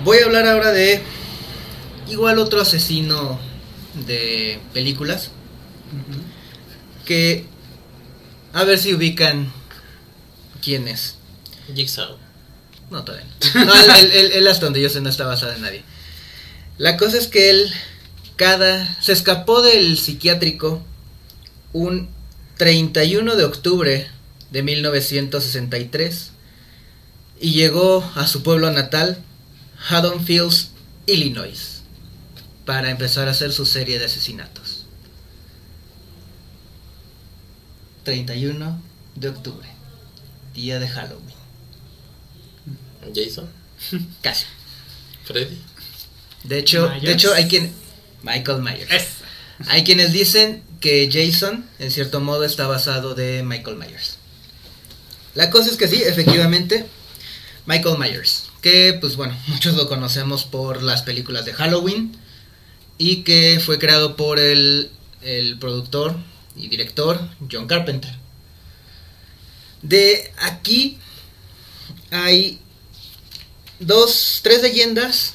[0.04, 1.02] Voy a hablar ahora de
[2.08, 3.38] igual otro asesino
[4.06, 5.30] de películas
[7.04, 7.44] que
[8.52, 9.52] a ver si ubican
[10.62, 11.16] quién es.
[11.74, 12.16] Jigsaw.
[12.90, 13.74] No, todavía no.
[13.96, 15.82] Él- él hasta donde yo sé no está basado en nadie.
[16.78, 17.72] La cosa es que él
[18.36, 20.82] cada se escapó del psiquiátrico
[21.72, 22.08] un
[22.56, 24.08] 31 de octubre
[24.50, 26.32] de 1963
[27.40, 29.22] y llegó a su pueblo natal,
[29.88, 30.68] Haddonfield,
[31.06, 31.82] Illinois,
[32.64, 34.86] para empezar a hacer su serie de asesinatos.
[38.04, 38.82] 31
[39.14, 39.68] de octubre,
[40.54, 41.40] día de Halloween.
[43.14, 43.48] Jason.
[44.22, 44.46] Casi.
[45.24, 45.58] Freddy.
[46.44, 47.02] De hecho, Myers.
[47.02, 47.72] de hecho hay quien
[48.22, 48.90] Michael Myers.
[48.90, 49.06] Es.
[49.68, 54.19] Hay quienes dicen que Jason en cierto modo está basado de Michael Myers.
[55.34, 56.86] La cosa es que sí, efectivamente
[57.66, 62.16] Michael Myers, que pues bueno, muchos lo conocemos por las películas de Halloween
[62.98, 64.90] y que fue creado por el,
[65.22, 66.16] el productor
[66.56, 68.14] y director John Carpenter.
[69.82, 70.98] De aquí
[72.10, 72.60] hay
[73.78, 75.34] dos, tres leyendas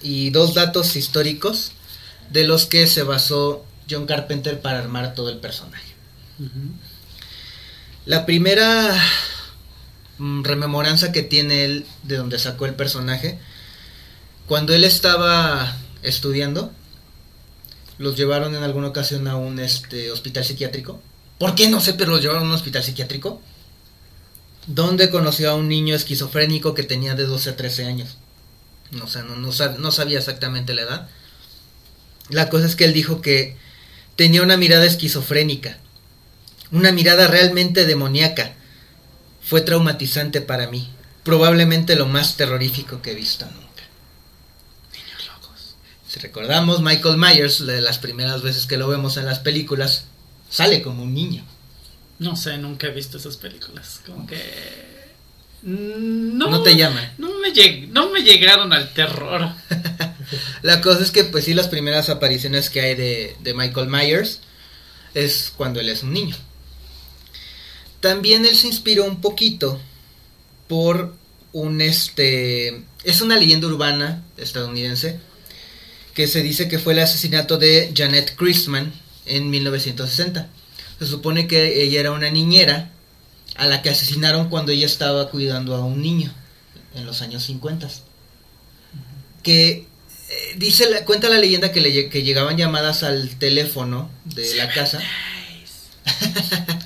[0.00, 1.72] y dos datos históricos
[2.30, 5.94] de los que se basó John Carpenter para armar todo el personaje.
[8.08, 8.96] La primera
[10.18, 13.38] mm, rememoranza que tiene él de donde sacó el personaje,
[14.46, 16.72] cuando él estaba estudiando,
[17.98, 21.02] los llevaron en alguna ocasión a un este, hospital psiquiátrico.
[21.38, 23.42] ¿Por qué no sé, pero los llevaron a un hospital psiquiátrico?
[24.66, 28.16] Donde conoció a un niño esquizofrénico que tenía de 12 a 13 años.
[29.02, 31.08] O sea, no, no sab- no sabía exactamente la edad.
[32.30, 33.56] La cosa es que él dijo que
[34.16, 35.78] tenía una mirada esquizofrénica,
[36.72, 38.54] una mirada realmente demoníaca.
[39.42, 40.88] Fue traumatizante para mí,
[41.24, 43.84] probablemente lo más terrorífico que he visto nunca.
[44.92, 45.76] Niños locos.
[46.06, 50.04] Si recordamos, Michael Myers, de las primeras veces que lo vemos en las películas,
[50.50, 51.44] sale como un niño.
[52.18, 54.00] No sé, nunca he visto esas películas.
[54.04, 54.36] Como que.
[55.62, 57.12] mm, No, No te llaman.
[57.16, 59.50] No me, lleg- no me llegaron al terror.
[60.62, 64.40] La cosa es que, pues sí, las primeras apariciones que hay de, de Michael Myers
[65.14, 66.36] es cuando él es un niño.
[68.00, 69.80] También él se inspiró un poquito
[70.68, 71.14] por
[71.52, 72.82] un este.
[73.04, 75.18] Es una leyenda urbana estadounidense
[76.14, 78.92] que se dice que fue el asesinato de Janet Christman
[79.26, 80.48] en 1960.
[80.98, 82.90] Se supone que ella era una niñera
[83.56, 86.32] a la que asesinaron cuando ella estaba cuidando a un niño
[86.94, 87.88] en los años 50.
[89.42, 89.86] Que
[90.28, 94.72] eh, dice la, cuenta la leyenda que, le, que llegaban llamadas al teléfono de la
[94.72, 95.00] casa.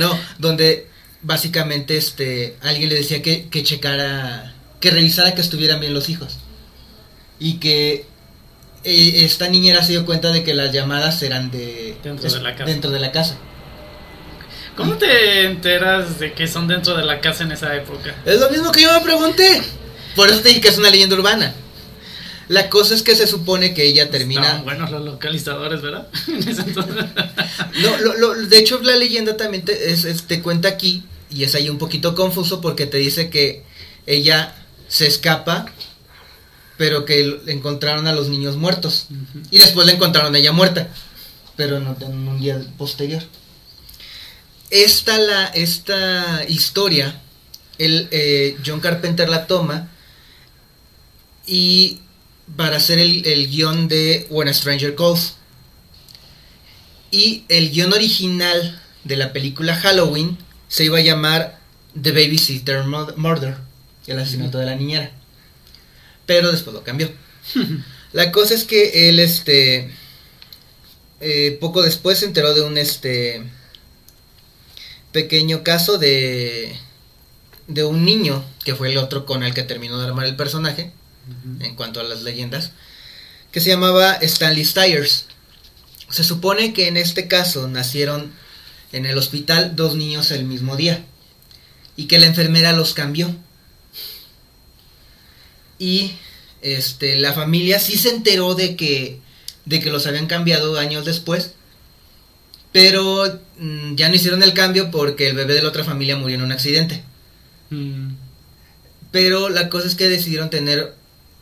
[0.00, 0.88] no, donde
[1.22, 6.38] básicamente este alguien le decía que, que checara, que revisara que estuvieran bien los hijos.
[7.38, 8.06] Y que
[8.84, 12.54] eh, esta niñera se dio cuenta de que las llamadas eran de Dentro de la
[12.56, 12.64] casa.
[12.64, 13.36] dentro de la casa.
[14.76, 18.14] ¿Cómo te enteras de que son dentro de la casa en esa época?
[18.24, 19.62] Es lo mismo que yo me pregunté.
[20.16, 21.54] Por eso te dije que es una leyenda urbana.
[22.50, 24.40] La cosa es que se supone que ella termina.
[24.42, 26.08] Estaban buenos los localizadores, ¿verdad?
[27.82, 31.44] No, lo- lo- de hecho la leyenda también te, es- es- te cuenta aquí y
[31.44, 33.62] es ahí un poquito confuso porque te dice que
[34.06, 34.54] ella
[34.88, 35.66] se escapa,
[36.76, 39.06] pero que encontraron a los niños muertos
[39.52, 40.88] y después la encontraron a ella muerta,
[41.56, 43.22] pero en, en un día posterior.
[44.70, 47.20] Esta la esta historia
[47.78, 49.88] el, eh, John Carpenter la toma
[51.46, 52.00] y
[52.56, 55.34] para hacer el, el guion de When a Stranger Calls.
[57.10, 61.58] Y el guion original de la película Halloween se iba a llamar
[62.00, 63.56] The Babysitter Mur- Murder,
[64.06, 65.10] el asesinato de la niñera.
[66.26, 67.10] Pero después lo cambió.
[68.12, 69.90] La cosa es que él, este,
[71.20, 73.44] eh, poco después se enteró de un, este,
[75.12, 76.76] pequeño caso de,
[77.68, 80.92] de un niño, que fue el otro con el que terminó de armar el personaje,
[81.60, 82.72] en cuanto a las leyendas,
[83.52, 85.26] que se llamaba Stanley Stiers.
[86.08, 88.32] Se supone que en este caso nacieron
[88.92, 91.04] en el hospital dos niños el mismo día
[91.96, 93.34] y que la enfermera los cambió.
[95.78, 96.12] Y
[96.62, 99.20] este la familia sí se enteró de que
[99.64, 101.52] de que los habían cambiado años después,
[102.72, 106.36] pero mm, ya no hicieron el cambio porque el bebé de la otra familia murió
[106.36, 107.02] en un accidente.
[107.70, 108.14] Mm.
[109.10, 110.94] Pero la cosa es que decidieron tener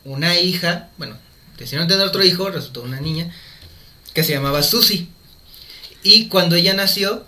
[0.05, 1.17] una hija, bueno,
[1.57, 3.33] decidieron tener otro hijo, resultó una niña,
[4.13, 5.07] que se llamaba Susie.
[6.03, 7.25] Y cuando ella nació,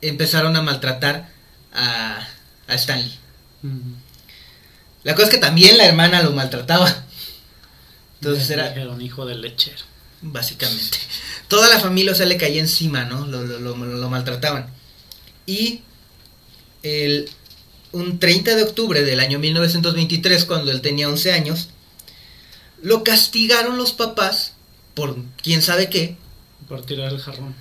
[0.00, 1.28] empezaron a maltratar
[1.72, 2.26] a,
[2.68, 3.12] a Stanley.
[5.02, 7.04] La cosa es que también la hermana lo maltrataba.
[8.20, 9.82] Entonces era, Era un hijo de lechero.
[10.22, 10.98] básicamente.
[11.48, 13.26] Toda la familia, o sea, le caía encima, ¿no?
[13.26, 14.68] Lo, lo- lo- lo maltrataban.
[15.46, 15.82] Y
[16.82, 17.30] el,
[17.94, 21.68] un 30 de octubre del año 1923, cuando él tenía 11 años,
[22.82, 24.52] lo castigaron los papás
[24.94, 26.16] por quién sabe qué,
[26.68, 27.54] Por tirar el jarrón.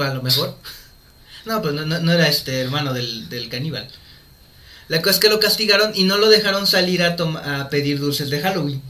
[0.00, 0.56] va a lo mejor.
[1.44, 3.88] No, pues no, no- no era este hermano del, del caníbal.
[4.88, 7.16] La cosa es que lo castigaron y no lo dejaron salir a,
[7.60, 8.82] a pedir dulces de Halloween.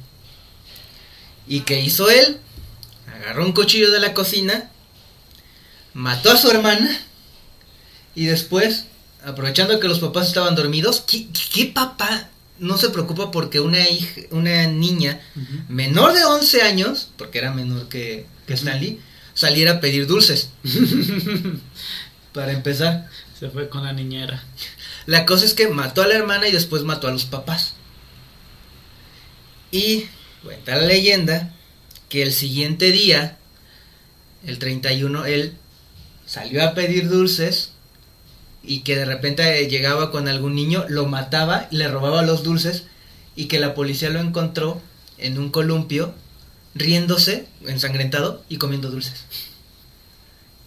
[1.48, 2.38] ¿Y qué hizo él?
[3.14, 4.70] Agarró un cuchillo de la cocina,
[5.94, 7.00] mató a su hermana
[8.14, 8.86] y después,
[9.26, 14.20] aprovechando que los papás estaban dormidos, ¿qué, qué papá no se preocupa porque una, hija,
[14.30, 15.20] una niña
[15.68, 19.00] menor de 11 años, porque era menor que, que Stanley,
[19.34, 20.50] saliera a pedir dulces?
[22.32, 23.10] Para empezar.
[23.38, 24.42] Se fue con la niñera.
[25.06, 27.74] La cosa es que mató a la hermana y después mató a los papás.
[29.72, 30.04] Y
[30.44, 31.52] cuenta la leyenda
[32.08, 33.38] que el siguiente día,
[34.46, 35.54] el 31, él
[36.26, 37.72] salió a pedir dulces
[38.66, 42.84] y que de repente llegaba con algún niño, lo mataba, le robaba los dulces
[43.34, 44.80] y que la policía lo encontró
[45.18, 46.14] en un columpio
[46.74, 49.24] riéndose, ensangrentado y comiendo dulces.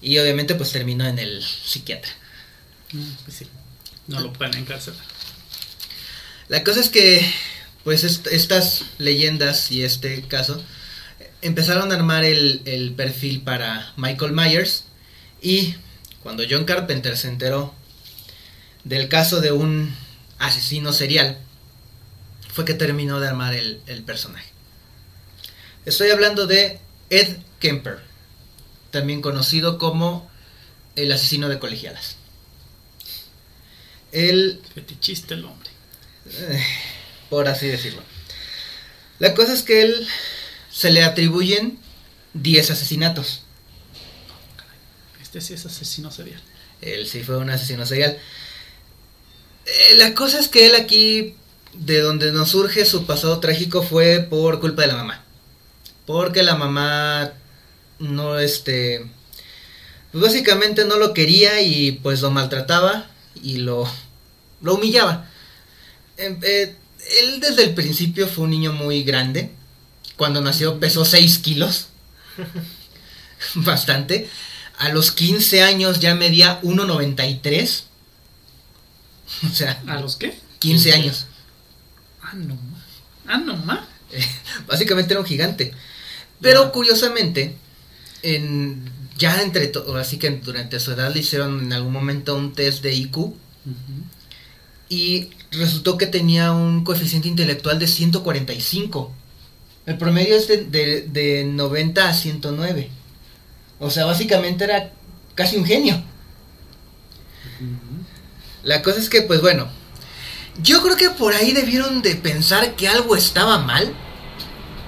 [0.01, 2.11] Y obviamente pues terminó en el psiquiatra.
[2.93, 3.47] Mm, Pues sí.
[4.07, 4.99] No lo pueden encarcelar.
[6.47, 7.23] La cosa es que,
[7.83, 10.63] pues, est- estas leyendas y este caso
[11.43, 14.85] empezaron a armar el, el perfil para Michael Myers.
[15.43, 15.75] Y
[16.23, 17.73] cuando John Carpenter se enteró
[18.83, 19.95] del caso de un
[20.37, 21.37] asesino serial,
[22.51, 24.49] fue que terminó de armar el, el personaje.
[25.85, 27.99] Estoy hablando de Ed Kemper,
[28.91, 30.29] también conocido como
[30.95, 32.15] el asesino de colegialas.
[34.11, 35.69] Él Fetichista el hombre.
[36.31, 36.63] eh,
[37.29, 38.01] por así decirlo.
[39.19, 40.07] La cosa es que él
[40.71, 41.77] se le atribuyen
[42.33, 43.43] 10 asesinatos.
[45.21, 46.41] Este sí es asesino serial.
[46.81, 48.17] Él sí fue un asesino serial.
[49.69, 51.35] Eh, la cosa es que él aquí,
[51.73, 55.23] de donde nos surge su pasado trágico, fue por culpa de la mamá.
[56.05, 57.33] Porque la mamá
[57.99, 59.05] no, este,
[60.11, 63.07] pues básicamente no lo quería y pues lo maltrataba
[63.41, 63.87] y lo,
[64.61, 65.29] lo humillaba.
[66.17, 66.75] Em, eh,
[67.21, 69.51] él desde el principio fue un niño muy grande.
[70.17, 71.89] Cuando nació pesó 6 kilos.
[73.55, 74.29] Bastante.
[74.79, 77.83] A los 15 años ya medía 1,93.
[79.49, 80.37] O sea, ¿A los qué?
[80.59, 81.27] 15 años.
[82.21, 82.85] Ah, no ma.
[83.27, 83.87] Ah, no ma.
[84.11, 84.25] Eh,
[84.67, 85.73] Básicamente era un gigante.
[86.41, 87.55] Pero curiosamente,
[88.23, 92.53] en, ya entre todo, así que durante su edad le hicieron en algún momento un
[92.53, 93.33] test de IQ
[94.87, 99.13] y resultó que tenía un coeficiente intelectual de 145.
[99.85, 102.89] El promedio es de, de, de 90 a 109.
[103.79, 104.91] O sea, básicamente era
[105.35, 106.03] casi un genio.
[107.59, 107.98] Ujú.
[108.69, 109.67] La cosa es que, pues bueno,
[110.61, 113.91] yo creo que por ahí debieron de pensar que algo estaba mal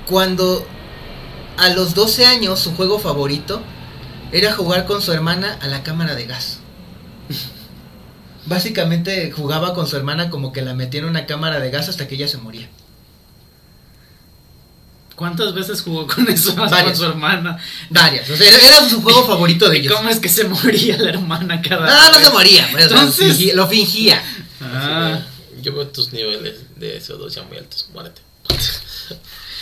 [0.08, 0.68] cuando
[1.58, 3.60] a los 12 años su juego favorito
[4.32, 6.60] era jugar con su hermana a la cámara de gas.
[8.46, 12.08] Básicamente jugaba con su hermana como que la metía en una cámara de gas hasta
[12.08, 12.70] que ella se moría.
[15.22, 16.98] ¿Cuántas veces jugó con eso con Varias.
[16.98, 17.56] su hermana?
[17.92, 19.94] Varias, o sea, era, su juego favorito de ¿Y ellos.
[19.96, 22.28] cómo es que se moría la hermana cada No, no vez?
[22.28, 24.20] se moría, pues, o sea, Entonces- lo fingía.
[24.62, 25.20] Ah,
[25.62, 27.88] Yo veo tus niveles de CO2 ya muy altos.
[27.94, 28.20] Muérete.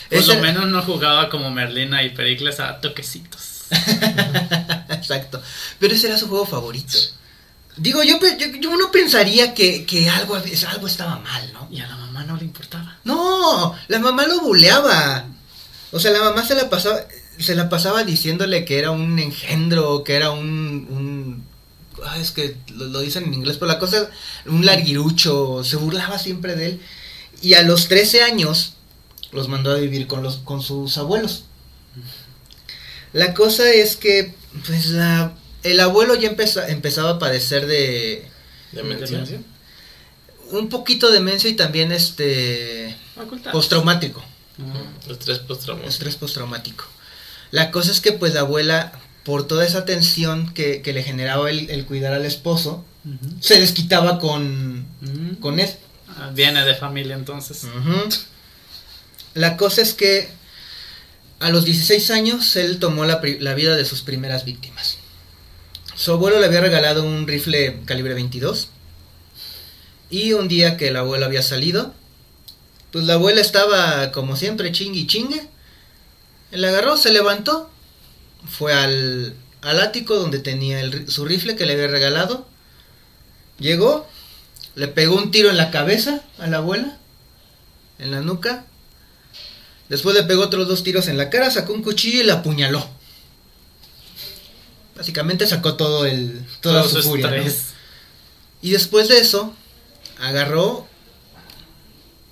[0.09, 3.65] Por lo menos no jugaba como Merlina y Pericles a toquecitos.
[4.91, 5.41] Exacto.
[5.77, 6.97] Pero ese era su juego favorito.
[7.75, 11.67] Digo, yo, yo, yo uno pensaría que, que algo, algo estaba mal, ¿no?
[11.69, 12.97] Y a la mamá no le importaba.
[13.03, 15.25] No, la mamá lo buleaba.
[15.91, 16.99] O sea, la mamá se la pasaba,
[17.39, 21.43] se la pasaba diciéndole que era un engendro, que era un, un
[22.05, 24.07] ah, es que lo, lo dicen en inglés, pero la cosa es
[24.51, 26.81] un larguirucho, se burlaba siempre de él.
[27.41, 28.73] Y a los 13 años
[29.31, 31.45] los mandó a vivir con los con sus abuelos.
[33.13, 34.33] La cosa es que
[34.67, 35.33] pues la,
[35.63, 38.27] el abuelo ya empeza- empezaba a padecer de
[38.71, 39.07] Demencia.
[39.07, 39.41] ¿Demencia?
[40.51, 42.95] un poquito de demencia y también este
[43.51, 44.23] postraumático.
[45.09, 45.89] Estrés postraumático.
[45.89, 46.85] Estrés postraumático.
[47.51, 48.91] La cosa es que pues la abuela,
[49.23, 52.85] por toda esa tensión que, que le generaba el, el cuidar al esposo,
[53.39, 54.85] se desquitaba con,
[55.39, 55.69] con él.
[56.09, 57.65] Ah, Viene de familia entonces.
[59.33, 60.29] La cosa es que
[61.39, 64.97] a los 16 años él tomó la, la vida de sus primeras víctimas.
[65.95, 68.69] Su abuelo le había regalado un rifle calibre 22
[70.09, 71.93] y un día que el abuelo había salido,
[72.91, 75.47] pues la abuela estaba como siempre chingue y chingue.
[76.51, 77.69] Él agarró, se levantó,
[78.47, 82.47] fue al, al ático donde tenía el su rifle que le había regalado,
[83.59, 84.07] llegó,
[84.75, 86.97] le pegó un tiro en la cabeza a la abuela,
[87.99, 88.65] en la nuca.
[89.89, 92.87] Después le pegó otros dos tiros en la cara, sacó un cuchillo y la apuñaló.
[94.95, 97.43] Básicamente sacó todo el toda Todo su furia.
[98.61, 99.53] Y después de eso,
[100.19, 100.87] agarró,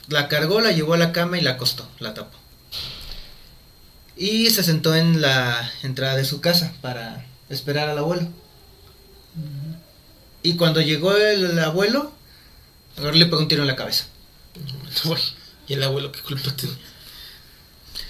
[0.10, 2.38] la cargó, la llevó a la cama y la acostó, la tapó.
[4.16, 8.28] Y se sentó en la entrada de su casa para esperar al abuelo.
[10.41, 12.12] Y cuando llegó el abuelo,
[12.97, 14.05] le pegó un tiro en la cabeza.
[15.05, 15.20] Uy,
[15.68, 16.78] ¿Y el abuelo qué culpa tenía?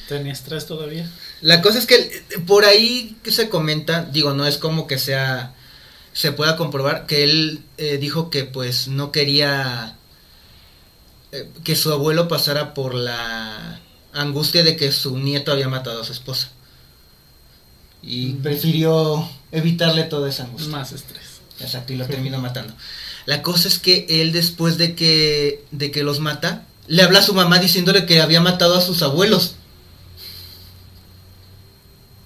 [0.08, 1.10] ¿Tenía estrés todavía?
[1.42, 4.98] La cosa es que eh, por ahí que se comenta, digo, no es como que
[4.98, 5.54] sea,
[6.14, 9.96] se pueda comprobar, que él eh, dijo que pues no quería
[11.32, 13.80] eh, que su abuelo pasara por la
[14.14, 16.50] angustia de que su nieto había matado a su esposa.
[18.02, 18.42] Y Mm.
[18.42, 20.70] prefirió evitarle toda esa angustia.
[20.72, 21.24] Más estrés.
[21.60, 22.74] Exacto, y lo terminó matando.
[23.26, 27.24] La cosa es que él después de que, de que los mata, le habla a
[27.24, 29.56] su mamá diciéndole que había matado a sus abuelos.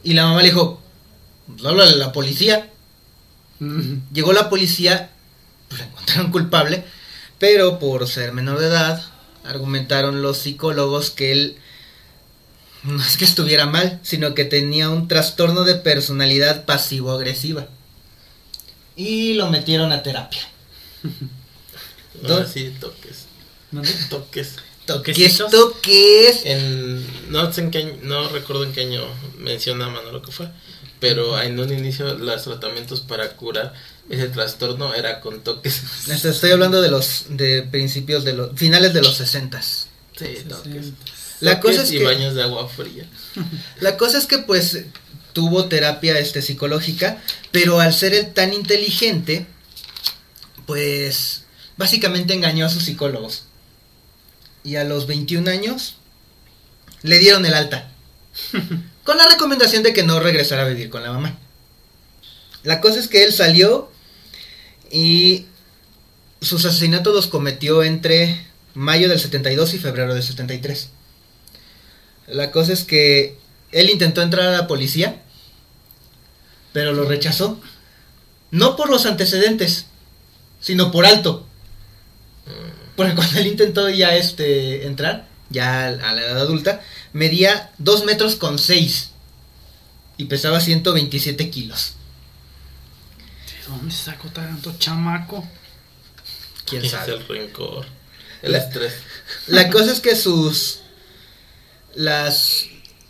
[0.03, 0.81] Y la mamá le dijo,
[1.47, 2.69] pues háblale a la policía.
[3.59, 3.99] Ujú.
[4.13, 5.11] Llegó la policía,
[5.69, 6.83] pues la encontraron culpable,
[7.41, 9.03] pero por ser menor de edad,
[9.43, 11.57] argumentaron los psicólogos que él
[12.83, 17.67] no es que estuviera mal, sino que tenía un trastorno de personalidad pasivo-agresiva.
[18.95, 20.41] Y lo metieron a terapia.
[22.21, 23.25] No, ¿Dó- así toques.
[24.09, 24.47] Toques.
[24.55, 25.45] ¿Qué ¿Toquecitos?
[25.53, 26.45] esto qué es?
[26.45, 29.03] En, no sé en qué año- no recuerdo en qué año
[29.39, 30.47] menciona Manolo que fue,
[31.01, 33.73] pero en un inicio los tratamientos para curar
[34.09, 35.81] ese trastorno era con toques.
[36.07, 39.85] Estoy hablando de los de principios de los finales de los 60 Sí,
[40.47, 40.91] toques.
[41.39, 43.05] La Toques cosa es y que- baños de agua fría.
[43.81, 44.77] La cosa es que pues
[45.33, 47.19] tuvo terapia este psicológica,
[47.51, 49.47] pero al ser él tan inteligente,
[50.67, 51.43] pues
[51.77, 53.45] básicamente engañó a sus psicólogos.
[54.63, 55.95] Y a los 21 años
[57.01, 57.89] le dieron el alta.
[59.03, 61.37] con la recomendación de que no regresara a vivir con la mamá.
[62.63, 63.91] La cosa es que él salió
[64.91, 65.47] y
[66.41, 70.89] sus asesinatos los cometió entre mayo del 72 y febrero del 73.
[72.27, 73.37] La cosa es que
[73.71, 75.21] él intentó entrar a la policía,
[76.73, 77.59] pero lo rechazó.
[78.51, 79.85] No por los antecedentes,
[80.59, 81.45] sino por alto.
[82.95, 86.81] Porque cuando él intentó ya este entrar, ya a la edad adulta,
[87.13, 89.09] medía 2 metros con 6
[90.17, 91.93] y pesaba 127 kilos.
[93.47, 95.47] ¿De dónde sacó tanto chamaco?
[96.65, 97.13] ¿Quién Es sabe?
[97.13, 97.85] el rencor.
[98.41, 98.93] El La- estrés.
[99.47, 100.79] La cosa es que sus.
[101.95, 102.65] Las.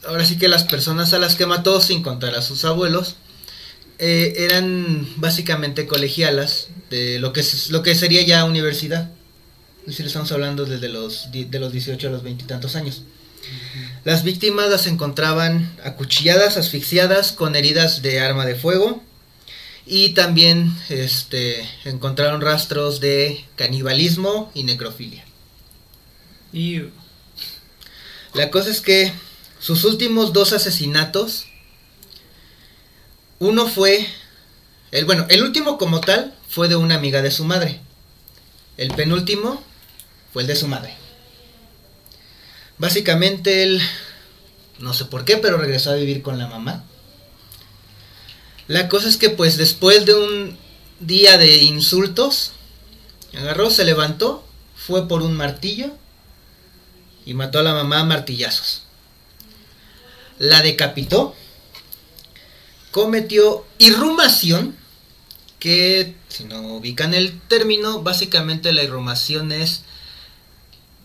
[0.05, 3.15] Ahora sí que las personas a las que mató, sin contar a sus abuelos,
[3.99, 9.11] eh, eran básicamente colegialas de lo que, es- lo que sería ya universidad.
[9.81, 13.03] Es decir, estamos hablando desde los, de los 18 a los veintitantos años.
[14.03, 19.03] Las víctimas las encontraban acuchilladas, asfixiadas, con heridas de arma de fuego.
[19.87, 25.25] Y también este, encontraron rastros de canibalismo y necrofilia.
[26.53, 26.83] Y
[28.33, 29.11] La cosa es que
[29.59, 31.47] sus últimos dos asesinatos,
[33.39, 34.07] uno fue,
[34.91, 37.79] el bueno, el último como tal fue de una amiga de su madre.
[38.77, 39.63] El penúltimo
[40.33, 40.95] fue el de su madre.
[42.77, 43.81] Básicamente él,
[44.79, 46.83] no sé por qué, pero regresó a vivir con la mamá.
[48.67, 50.57] La cosa es que pues después de un
[50.99, 52.53] día de insultos,
[53.37, 55.91] agarró, se levantó, fue por un martillo
[57.25, 58.83] y mató a la mamá a martillazos.
[60.39, 61.35] La decapitó,
[62.91, 64.75] cometió irrumación,
[65.59, 69.83] que si no ubican el término, básicamente la irrumación es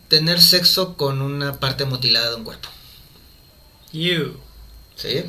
[0.09, 2.69] tener sexo con una parte mutilada de un cuerpo.
[3.93, 4.37] You.
[4.97, 5.25] ¿Sí?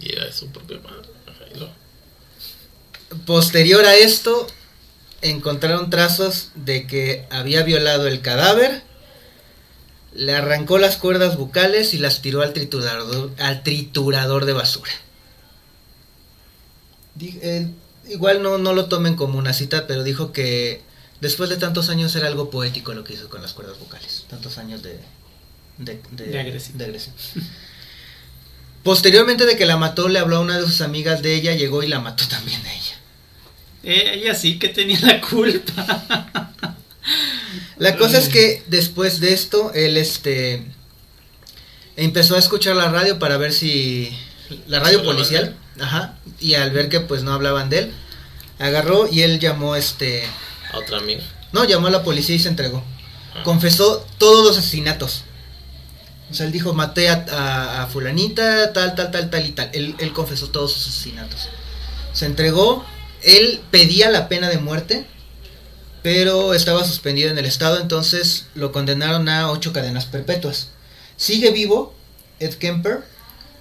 [0.00, 1.08] Y era de su propia madre.
[3.26, 4.46] Posterior a esto,
[5.20, 8.82] encontraron trazos de que había violado el cadáver,
[10.14, 14.92] le arrancó las cuerdas bucales y las tiró al triturador, al triturador de basura.
[17.20, 17.68] Eh,
[18.08, 20.82] igual no, no lo tomen como una cita, pero dijo que
[21.20, 24.24] después de tantos años era algo poético lo que hizo con las cuerdas bucales.
[24.28, 24.98] Tantos años de,
[25.78, 26.78] de, De agresión.
[26.78, 27.14] de agresión.
[28.82, 31.82] Posteriormente de que la mató, le habló a una de sus amigas de ella, llegó
[31.82, 33.00] y la mató también a ella.
[33.82, 36.52] Eh, ella sí que tenía la culpa.
[37.78, 40.64] La cosa es que después de esto, él este
[41.96, 44.14] empezó a escuchar la radio para ver si
[44.66, 47.92] la radio policial, ajá, y al ver que pues no hablaban de él,
[48.58, 50.24] agarró y él llamó este,
[50.72, 51.22] A otra amiga.
[51.52, 52.82] no, llamó a la policía y se entregó.
[53.34, 53.42] Ah.
[53.44, 55.24] Confesó todos los asesinatos.
[56.30, 59.70] O sea, él dijo, maté a, a- a fulanita, tal, tal, tal, tal y tal.
[59.72, 61.48] Él, él confesó todos sus asesinatos.
[62.12, 62.84] Se entregó,
[63.22, 65.06] él pedía la pena de muerte,
[66.02, 70.68] pero estaba suspendido en el estado, entonces lo condenaron a ocho cadenas perpetuas.
[71.16, 71.94] Sigue vivo
[72.38, 73.04] Ed Kemper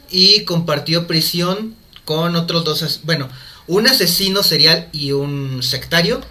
[0.10, 3.30] y compartió prisión con otros dos, bueno,
[3.68, 6.22] un asesino serial y un sectario.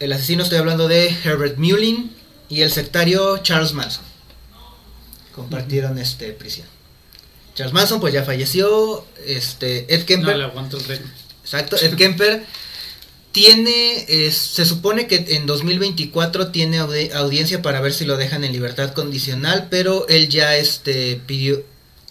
[0.00, 2.12] El asesino estoy hablando de Herbert Mullin
[2.48, 4.04] y el sectario Charles Manson.
[5.34, 6.66] Compartieron este prisión.
[7.54, 11.00] Charles Manson pues ya falleció, este Ed No Kemper le aguanto el.
[11.42, 12.44] Exacto, Ed Kemper
[13.32, 18.44] tiene, es- se supone que en 2024 tiene audi- audiencia para ver si lo dejan
[18.44, 21.62] en libertad condicional, pero él ya este pidió,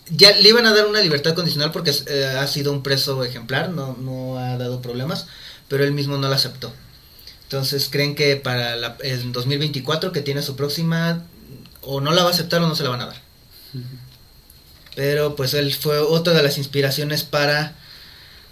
[0.09, 3.69] ya le iban a dar una libertad condicional porque eh, ha sido un preso ejemplar,
[3.69, 5.27] no, no ha dado problemas,
[5.67, 6.73] pero él mismo no la aceptó.
[7.47, 11.23] Entonces creen que para en 2024 que tiene su próxima,
[11.81, 13.21] o no la va a aceptar o no se la van a dar.
[14.95, 17.75] Pero pues él fue otra de las inspiraciones para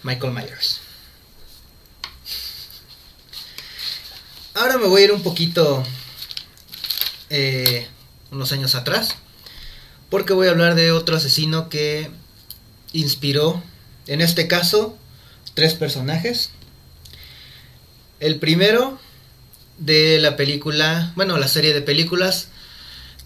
[0.03, 0.79] Michael Myers.
[4.53, 5.83] Ahora me voy a ir un poquito
[7.29, 7.87] eh,
[8.31, 9.15] unos años atrás.
[10.09, 12.09] Porque voy a hablar de otro asesino que
[12.93, 13.61] inspiró,
[14.07, 14.97] en este caso,
[15.55, 16.51] tres personajes.
[18.19, 18.99] El primero
[19.77, 22.47] de la película, bueno, la serie de películas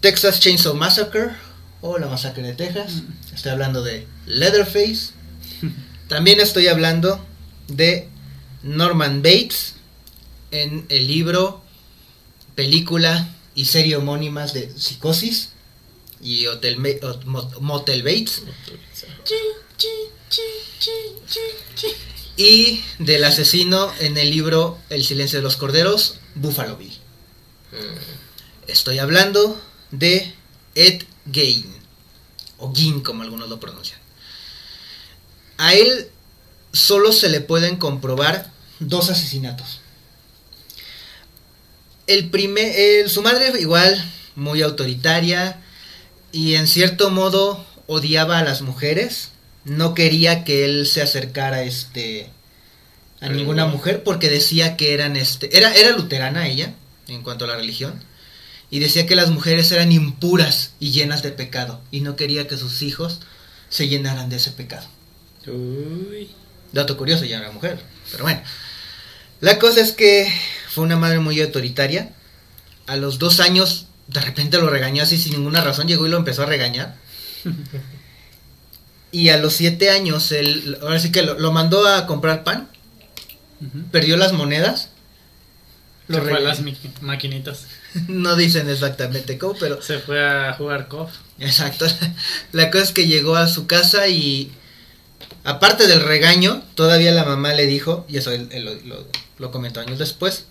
[0.00, 1.30] Texas Chainsaw Massacre
[1.80, 3.02] o La Masacre de Texas.
[3.34, 5.12] Estoy hablando de Leatherface.
[6.08, 7.24] También estoy hablando
[7.68, 8.08] de
[8.62, 9.74] Norman Bates
[10.50, 11.62] en el libro,
[12.54, 15.50] película y serie homónimas de Psicosis
[16.20, 16.78] y Hotel
[17.60, 18.42] Motel Bates
[22.40, 26.96] y del asesino en el libro El silencio de los corderos, Buffalo Bill.
[27.72, 29.60] Mm, Estoy hablando
[29.90, 30.32] de
[30.74, 31.70] Ed Gein,
[32.56, 34.00] o Gein como algunos lo pronuncian.
[35.58, 36.08] A él
[36.72, 39.82] solo se le pueden comprobar dos asesinatos.
[42.06, 44.02] El primer, su madre igual,
[44.34, 45.60] muy autoritaria
[46.32, 49.28] y en cierto modo odiaba a las mujeres.
[49.64, 52.30] No quería que él se acercara este
[53.20, 53.66] a ninguna.
[53.66, 56.74] mujer porque decía que eran este era era luterana ella
[57.08, 58.02] en cuanto a la religión
[58.70, 62.56] y decía que las mujeres eran impuras y llenas de pecado y no quería que
[62.56, 63.20] sus hijos
[63.68, 64.86] se llenaran de ese pecado.
[65.46, 66.30] Uy.
[66.72, 67.80] Dato curioso, ya era mujer.
[68.10, 68.42] Pero bueno.
[69.40, 70.30] La cosa es que
[70.68, 72.10] fue una madre muy autoritaria.
[72.86, 75.88] A los dos años, de repente lo regañó así sin ninguna razón.
[75.88, 76.96] Llegó y lo empezó a regañar.
[79.12, 82.68] Y a los siete años, él, ahora sí que lo, lo mandó a comprar pan.
[83.90, 84.88] Perdió las monedas.
[86.08, 86.60] Lo Se fue a las
[87.02, 87.66] maquinitas.
[88.06, 91.10] No dicen exactamente cómo, pero Se fue a jugar KOF.
[91.40, 91.86] Exacto.
[92.52, 94.52] La cosa es que llegó a su casa y
[95.42, 99.06] aparte del regaño, todavía la mamá le dijo, y eso él, él lo, lo-
[99.38, 100.44] lo comentó años después,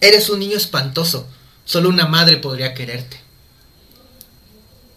[0.00, 1.26] eres un niño espantoso,
[1.64, 3.18] solo una madre podría quererte.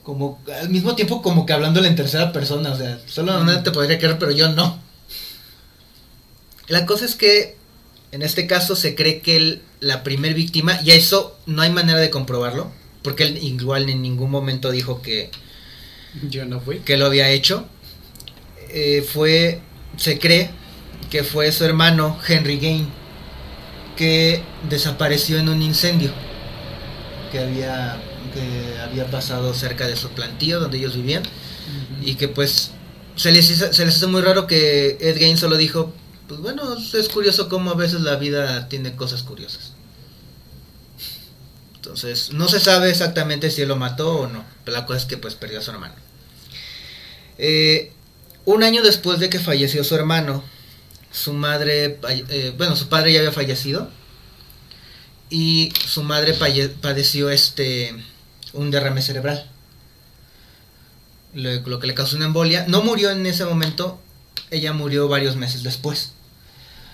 [0.03, 3.61] Como al mismo tiempo como que hablándole en tercera persona, o sea, solo una madre
[3.63, 4.79] te podría querer, pero yo no.
[6.67, 7.55] La cosa es que
[8.11, 11.97] En este caso se cree que él, la primer víctima, y eso no hay manera
[11.97, 15.31] de comprobarlo, porque él igual en ningún momento dijo que,
[16.29, 16.77] Yo no fui.
[16.81, 17.65] que lo había hecho,
[18.69, 19.61] eh, fue,
[19.97, 20.51] se cree
[21.09, 22.87] que fue su hermano Henry Gain,
[23.97, 26.11] que desapareció en un incendio
[27.31, 27.99] que había,
[28.33, 31.23] que había pasado cerca de su plantío donde ellos vivían,
[32.01, 32.71] y que pues
[33.15, 35.93] se les, hizo, se les hizo muy raro que Ed Gain solo dijo,
[36.27, 39.73] pues bueno, es curioso cómo a veces la vida tiene cosas curiosas.
[41.75, 45.05] Entonces, no se sabe exactamente si él lo mató o no, pero la cosa es
[45.05, 45.93] que pues perdió a su hermano.
[47.37, 47.91] Eh,
[48.45, 50.43] un año después de que falleció su hermano,
[51.11, 53.89] su madre, eh, bueno, su padre ya había fallecido
[55.29, 57.93] y su madre padeció este
[58.53, 59.49] un derrame cerebral
[61.33, 62.65] lo, lo que le causó una embolia.
[62.67, 63.99] No murió en ese momento,
[64.51, 66.13] ella murió varios meses después.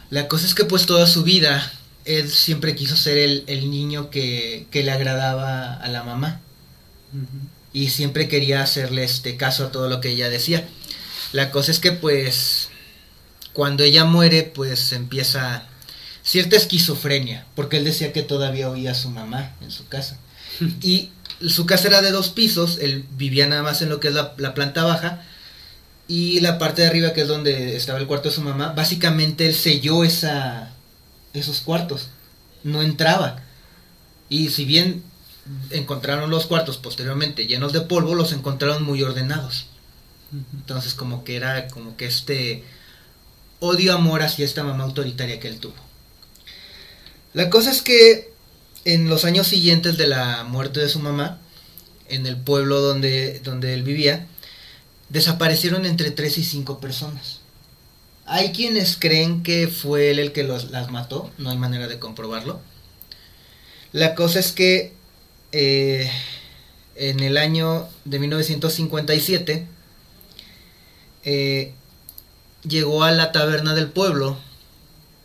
[0.09, 1.71] La cosa es que pues toda su vida
[2.05, 6.41] él siempre quiso ser el, el niño que, que le agradaba a la mamá
[7.71, 10.67] y siempre quería hacerle este caso a todo lo que ella decía.
[11.33, 12.69] La cosa es que pues
[13.53, 15.65] cuando ella muere pues empieza
[16.23, 20.17] cierta esquizofrenia, porque él decía que todavía oía a su mamá en su casa.
[20.81, 21.09] Y
[21.47, 24.33] su casa era de dos pisos, él vivía nada más en lo que es la,
[24.37, 25.23] la planta baja
[26.07, 29.45] y la parte de arriba que es donde estaba el cuarto de su mamá, básicamente
[29.45, 30.71] él selló esa,
[31.33, 32.09] esos cuartos,
[32.63, 33.41] no entraba.
[34.27, 35.03] Y si bien
[35.69, 39.67] encontraron los cuartos posteriormente llenos de polvo, los encontraron muy ordenados.
[40.53, 42.63] Entonces como que era como que este
[43.59, 45.75] odio amor hacia esta mamá autoritaria que él tuvo.
[47.33, 48.28] La cosa es que
[48.85, 51.39] en los años siguientes de la muerte de su mamá,
[52.07, 54.27] en el pueblo donde, donde él vivía,
[55.09, 57.39] desaparecieron entre 3 y 5 personas.
[58.25, 61.99] Hay quienes creen que fue él el que los, las mató, no hay manera de
[61.99, 62.61] comprobarlo.
[63.91, 64.93] La cosa es que
[65.51, 66.11] eh,
[66.95, 69.65] en el año de 1957
[71.23, 71.73] eh,
[72.67, 74.37] llegó a la taberna del pueblo,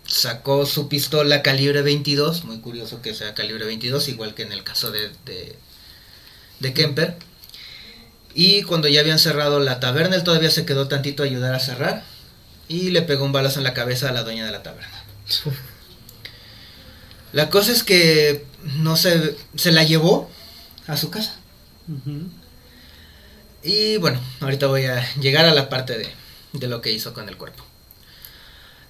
[0.06, 4.64] sacó su pistola calibre 22, muy curioso que sea calibre 22, igual que en el
[4.64, 5.56] caso de, de,
[6.60, 7.16] de Kemper.
[8.34, 11.60] Y cuando ya habían cerrado la taberna, él todavía se quedó tantito a ayudar a
[11.60, 12.04] cerrar
[12.68, 15.04] y le pegó un balazo en la cabeza a la dueña de la taberna.
[17.32, 18.44] La cosa es que
[18.76, 20.30] no se, se la llevó
[20.86, 21.36] a su casa.
[23.62, 26.08] Y bueno, ahorita voy a llegar a la parte de,
[26.52, 27.64] de lo que hizo con el cuerpo.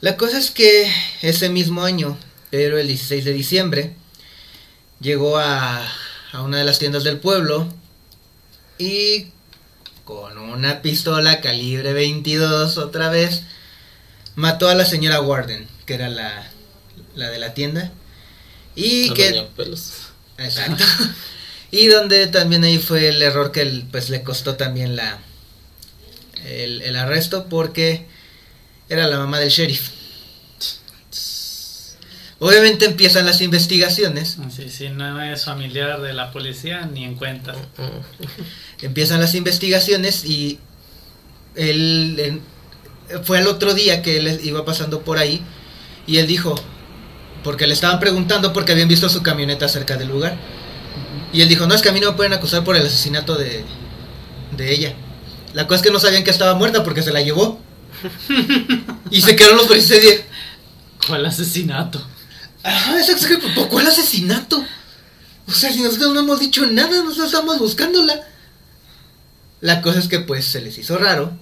[0.05, 0.93] La cosa es que
[1.23, 2.19] ese mismo año,
[2.51, 3.95] pero el 16 de diciembre,
[5.01, 5.83] llegó a,
[6.33, 7.73] a una de las tiendas del pueblo
[8.77, 9.29] y
[10.05, 13.45] con una pistola calibre 22 otra vez,
[14.35, 16.51] mató a la señora Warden, que era la,
[17.15, 17.91] la de la tienda.
[18.77, 19.25] Y No que...
[19.25, 19.93] tenía pelos.
[20.37, 20.85] Exacto.
[21.71, 25.19] Y donde también ahí fue el error que el- pues le costó también la
[26.45, 28.07] el, el arresto porque
[28.89, 29.94] era la mamá del sheriff.
[32.41, 37.53] Obviamente empiezan las investigaciones, Así, si no es familiar de la policía, ni en cuenta.
[37.53, 38.85] Mm.
[38.85, 40.59] empiezan las investigaciones y
[41.55, 42.43] él
[43.23, 45.43] fue al otro día que él iba pasando por ahí
[46.07, 46.55] y él dijo,
[47.43, 50.37] porque le estaban preguntando porque habían visto su camioneta cerca del lugar.
[51.33, 53.37] Y él dijo, no, es que a mí no me pueden acusar por el asesinato
[53.37, 53.65] de,
[54.57, 54.95] de ella.
[55.53, 57.61] La cosa es que no sabían que estaba muerta porque se la llevó.
[59.11, 60.23] y se quedaron los policías.
[61.07, 62.05] ¿Cuál asesinato?
[62.65, 62.97] Ajá,
[63.29, 64.65] que ¿por cuál asesinato?
[65.47, 68.27] O sea, si nosotros no hemos dicho nada, nosotros estamos buscándola.
[69.61, 71.33] La cosa es que pues se les hizo raro.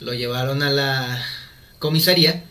[0.00, 1.24] Lo llevaron a la
[1.78, 2.44] comisaría.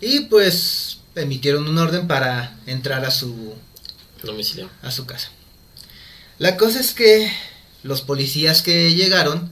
[0.00, 3.54] Y pues emitieron un orden para entrar a su
[4.22, 4.68] Domicilio.
[4.82, 5.30] a su casa.
[6.38, 7.30] La cosa es que
[7.84, 9.50] los policías que llegaron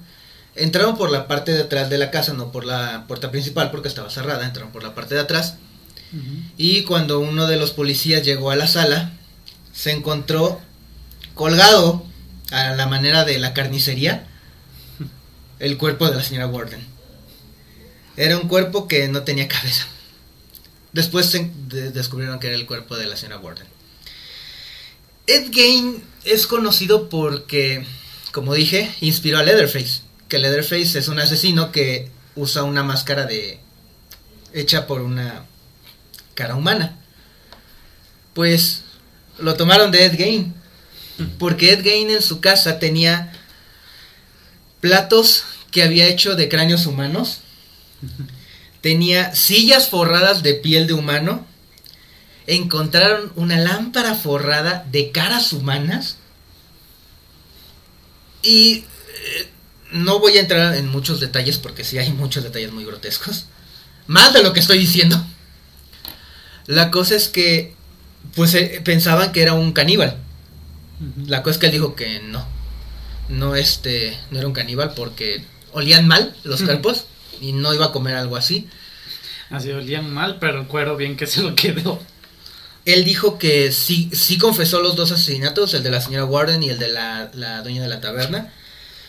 [0.57, 3.89] entraron por la parte de atrás de la casa, no por la puerta principal porque
[3.89, 5.55] estaba cerrada, entraron por la parte de atrás.
[6.57, 9.13] Y cuando uno de los policías llegó a la sala,
[9.73, 10.61] se encontró
[11.35, 12.05] colgado
[12.51, 14.27] a la manera de la carnicería
[15.59, 16.85] el cuerpo de la señora Warden.
[18.17, 19.87] Era un cuerpo que no tenía cabeza.
[20.93, 21.37] Después
[21.93, 23.67] descubrieron que era el cuerpo de la señora Warden.
[25.27, 27.85] Ed Gein es conocido porque,
[28.31, 30.03] como dije, inspiró a Leatherface.
[30.29, 33.59] Que Leatherface es un asesino que usa una máscara de
[34.53, 35.47] hecha por una
[36.35, 36.97] cara humana.
[38.35, 38.83] Pues
[39.39, 40.55] lo tomaron de Ed Gein.
[41.39, 43.33] Porque Ed Gein en su casa tenía
[44.81, 47.41] platos que había hecho de cráneos humanos.
[48.81, 51.47] Tenía sillas forradas de piel de humano.
[52.47, 56.19] encontraron una lámpara forrada de caras humanas
[58.43, 59.49] y eh,
[59.93, 63.47] no voy a entrar en muchos detalles porque sí hay muchos detalles muy grotescos.
[64.07, 65.25] Más de lo que estoy diciendo.
[66.67, 67.75] La cosa es que
[68.35, 70.17] pues eh, pensaban que era un caníbal.
[71.27, 72.47] La cosa es que él dijo que no.
[73.29, 77.07] No este, no era un caníbal porque olían mal los cuerpos
[77.41, 78.69] y no iba a comer algo así.
[79.51, 82.01] Así olían mal, pero el cuero bien que se lo quedó.
[82.85, 86.71] Él dijo que sí, sí confesó los dos asesinatos, el de la señora Warden y
[86.71, 88.53] el de la, la dueña de la taberna.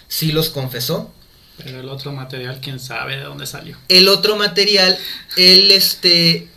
[0.07, 1.13] Sí los confesó.
[1.57, 3.77] Pero el otro material, quién sabe de dónde salió.
[3.87, 4.97] El otro material,
[5.37, 6.49] él este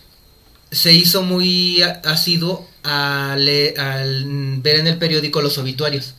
[0.71, 4.25] se hizo muy asiduo a le- al
[4.61, 6.15] ver en el periódico los obituarios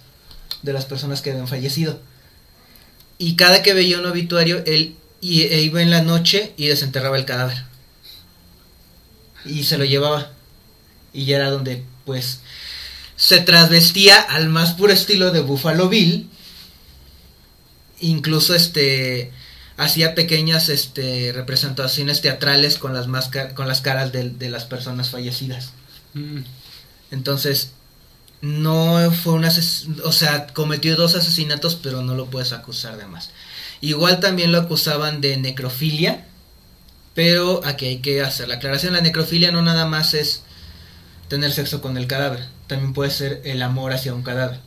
[0.63, 2.01] de las personas que habían fallecido.
[3.17, 7.25] Y cada que veía un obituario, él e iba en la noche y desenterraba el
[7.25, 7.63] cadáver.
[9.45, 10.31] Y se lo llevaba.
[11.13, 12.39] Y ya era donde, pues,
[13.15, 16.29] se trasvestía al más puro estilo de Buffalo Bill.
[18.01, 19.31] Incluso este
[19.79, 23.07] hacía pequeñas este, representaciones teatrales con las,
[23.55, 25.73] con las caras de, de las personas fallecidas.
[26.13, 26.41] Mm,
[27.11, 27.71] Entonces,
[28.41, 33.07] no fue un ases- o sea, cometió dos asesinatos, pero no lo puedes acusar de
[33.07, 33.31] más.
[33.81, 36.25] Igual también lo acusaban de necrofilia,
[37.15, 40.43] pero aquí hay que hacer la aclaración, la necrofilia no nada más es
[41.29, 44.59] tener sexo con el cadáver, también puede ser el amor hacia un cadáver.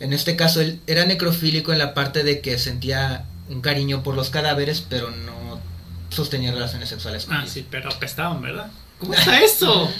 [0.00, 4.14] En este caso él era necrofílico en la parte de que sentía un cariño por
[4.14, 5.60] los cadáveres, pero no
[6.08, 7.52] sostenía relaciones sexuales con Ah, ellos.
[7.52, 8.70] sí, pero apestaban, ¿verdad?
[8.98, 9.92] ¿Cómo está eso?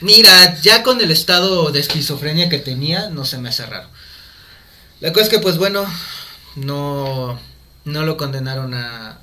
[0.00, 3.88] Mira, ya con el estado de esquizofrenia que tenía, no se me hace raro.
[5.00, 5.86] La cosa es que, pues bueno,
[6.56, 7.38] no,
[7.84, 9.20] no lo condenaron a,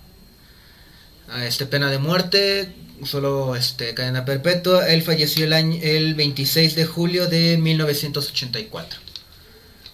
[1.29, 2.73] a este pena de muerte,
[3.05, 4.87] solo este cadena perpetua.
[4.87, 8.99] Él falleció el año, el 26 de julio de 1984.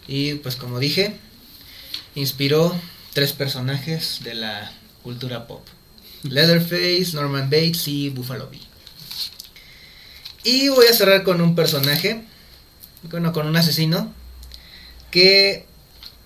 [0.08, 1.18] Y pues como dije,
[2.16, 2.74] inspiró
[3.18, 5.66] tres personajes de la cultura pop.
[6.22, 8.62] Leatherface, Norman Bates y Buffalo Bill.
[10.44, 12.24] Y voy a cerrar con un personaje,
[13.10, 14.14] bueno, con un asesino,
[15.10, 15.66] que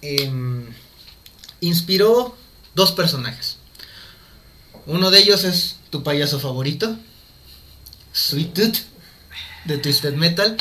[0.02, 0.66] em,
[1.62, 2.36] inspiró
[2.76, 3.56] dos personajes.
[4.86, 6.98] Uno de ellos es tu payaso favorito,
[8.12, 8.78] Sweet Tooth,
[9.64, 10.58] de Twisted Metal.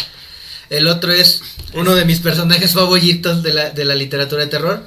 [0.69, 1.43] El otro es
[1.75, 4.87] uno de mis personajes favoritos de la, de la literatura de terror,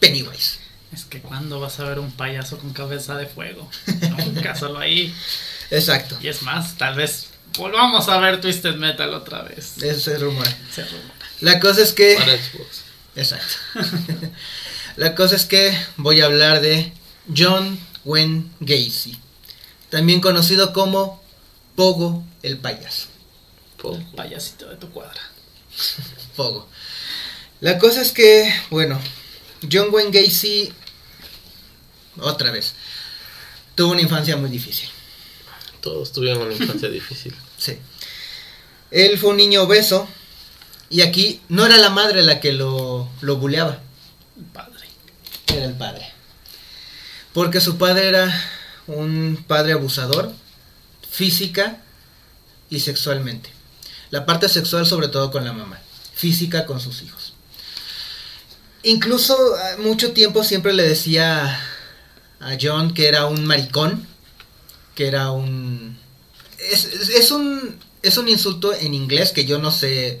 [0.00, 0.57] Pennywise.
[0.92, 3.68] Es que cuando vas a ver un payaso con cabeza de fuego.
[4.26, 5.14] Nunca, solo ahí.
[5.70, 7.26] Exacto, Y es más, tal vez
[7.58, 9.76] volvamos a ver Twisted Metal otra vez.
[9.76, 10.46] ese es el rumor.
[10.74, 11.14] Se rumora.
[11.40, 12.16] La cosa es que...
[12.18, 12.82] Para Xbox.
[13.16, 13.54] Exacto.
[14.96, 16.92] La cosa es que voy a hablar de
[17.36, 19.18] John Wayne Gacy,
[19.90, 21.22] también conocido como
[21.76, 23.06] Pogo el payaso.
[23.80, 25.20] Po- El payasito de tu cuadra.
[26.36, 26.68] Pogo.
[27.60, 28.98] La cosa es que, bueno,
[29.70, 30.72] John Wayne Gacy,
[32.20, 32.74] otra vez,
[33.74, 34.88] tuvo una infancia muy difícil.
[35.80, 37.34] Todos tuvieron una infancia difícil.
[37.56, 37.78] Sí.
[38.90, 40.08] Él fue un niño obeso
[40.90, 43.80] y aquí no era la madre la que lo, lo buleaba.
[44.36, 44.86] El padre.
[45.48, 46.12] era el padre.
[47.32, 48.50] Porque su padre era
[48.86, 50.32] un padre abusador,
[51.08, 51.82] física
[52.70, 53.50] y sexualmente.
[54.10, 55.80] La parte sexual sobre todo con la mamá,
[56.14, 57.34] física con sus hijos.
[58.82, 61.60] Incluso ah, mucho tiempo siempre le decía
[62.40, 64.06] a John que era un maricón,
[64.94, 65.98] que era un...
[66.58, 67.76] Es, un...
[68.02, 70.20] Es un insulto en inglés que yo no sé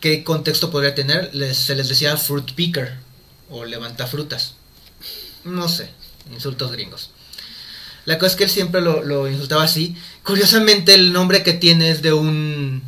[0.00, 1.30] qué contexto podría tener.
[1.54, 2.94] Se les decía fruit picker
[3.50, 4.54] o levanta frutas.
[5.44, 5.90] No sé,
[6.32, 7.10] insultos gringos.
[8.06, 9.96] La cosa es que él siempre lo, lo insultaba así.
[10.22, 12.82] Curiosamente el nombre que tiene es de un,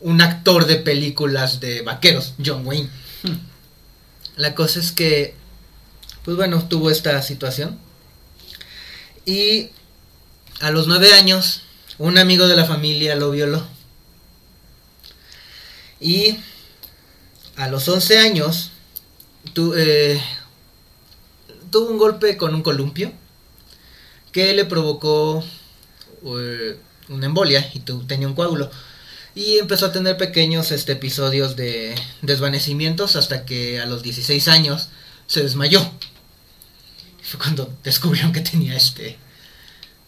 [0.00, 2.90] un actor de películas de vaqueros, John Wayne.
[3.22, 3.51] Hmm.
[4.36, 5.34] La cosa es que,
[6.24, 7.78] pues bueno, tuvo esta situación.
[9.24, 9.70] Y
[10.60, 11.62] a los nueve años,
[11.98, 13.64] un amigo de la familia lo violó.
[16.00, 16.36] Y
[17.56, 18.70] a los 11 años,
[19.52, 20.20] tu- eh,
[21.70, 23.12] tuvo un golpe con un columpio
[24.32, 25.44] que le provocó
[26.24, 26.78] eh,
[27.08, 28.70] una embolia y tu- tenía un coágulo.
[29.34, 34.90] Y empezó a tener pequeños este, episodios de desvanecimientos hasta que a los 16 años
[35.26, 35.80] se desmayó.
[37.22, 39.16] Fue cuando descubrieron que tenía este,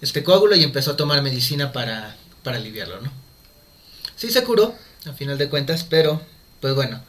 [0.03, 3.11] este coágulo y empezó a tomar medicina para, para aliviarlo, ¿no?
[4.17, 4.75] Sí se curó,
[5.07, 6.21] a final de cuentas, pero,
[6.61, 7.03] pues bueno,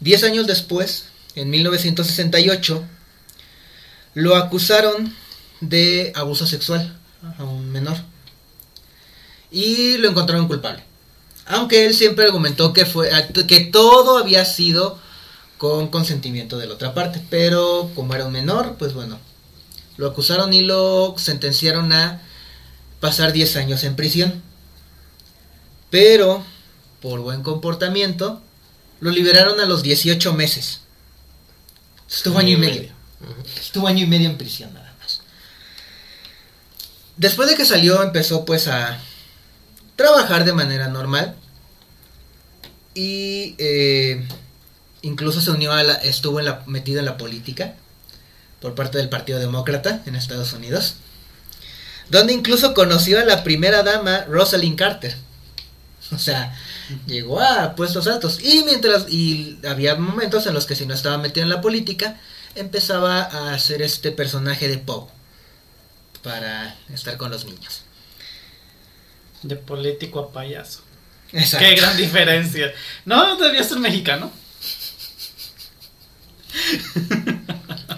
[0.00, 2.84] 10 años después, en 1968,
[4.14, 5.14] lo acusaron
[5.60, 6.98] de abuso sexual
[7.38, 7.96] a un menor.
[9.50, 10.84] y lo encontraron culpable.
[11.46, 13.10] Aunque él siempre argumentó que fue
[13.46, 14.98] que todo había sido
[15.58, 19.18] con consentimiento de la otra parte, pero como era un menor, pues bueno,
[19.96, 22.20] lo acusaron y lo sentenciaron a
[23.00, 24.42] pasar 10 años en prisión.
[25.90, 26.44] Pero
[27.00, 28.42] por buen comportamiento
[29.00, 30.80] lo liberaron a los 18 meses.
[32.10, 32.90] Estuvo año y medio.
[33.60, 35.20] Estuvo año y medio en prisión nada más.
[37.16, 39.00] Después de que salió empezó pues a
[39.96, 41.34] trabajar de manera normal.
[42.94, 44.26] Y eh,
[45.02, 47.74] incluso se unió a la, estuvo metido en la política
[48.60, 50.96] por parte del Partido Demócrata en Estados Unidos.
[52.08, 55.16] Donde incluso conoció a la primera dama Rosalind Carter.
[56.12, 56.54] O sea,
[57.06, 58.38] llegó a puestos altos.
[58.42, 62.20] Y mientras, y había momentos en los que si no estaba metido en la política,
[62.54, 65.08] empezaba a hacer este personaje de Poe.
[66.22, 67.82] Para estar con los niños.
[69.46, 70.82] De político a payaso.
[71.32, 71.66] Exacto.
[71.66, 72.72] Qué gran diferencia.
[73.04, 74.32] No, debía ser mexicano.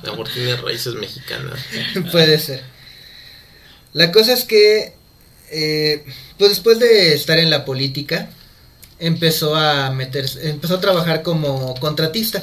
[0.03, 1.61] Mi amor tiene raíces mexicanas.
[2.13, 2.63] Puede ser.
[3.93, 4.95] La cosa es que,
[5.51, 6.05] eh,
[6.37, 8.29] pues después de estar en la política,
[8.99, 12.43] empezó a meterse, empezó a trabajar como contratista.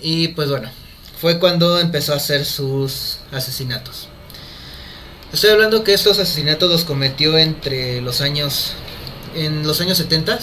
[0.00, 0.70] Y pues bueno,
[1.18, 4.08] fue cuando empezó a hacer sus asesinatos.
[5.32, 8.74] Estoy hablando que estos asesinatos los cometió entre los años,
[9.34, 10.38] en los años 70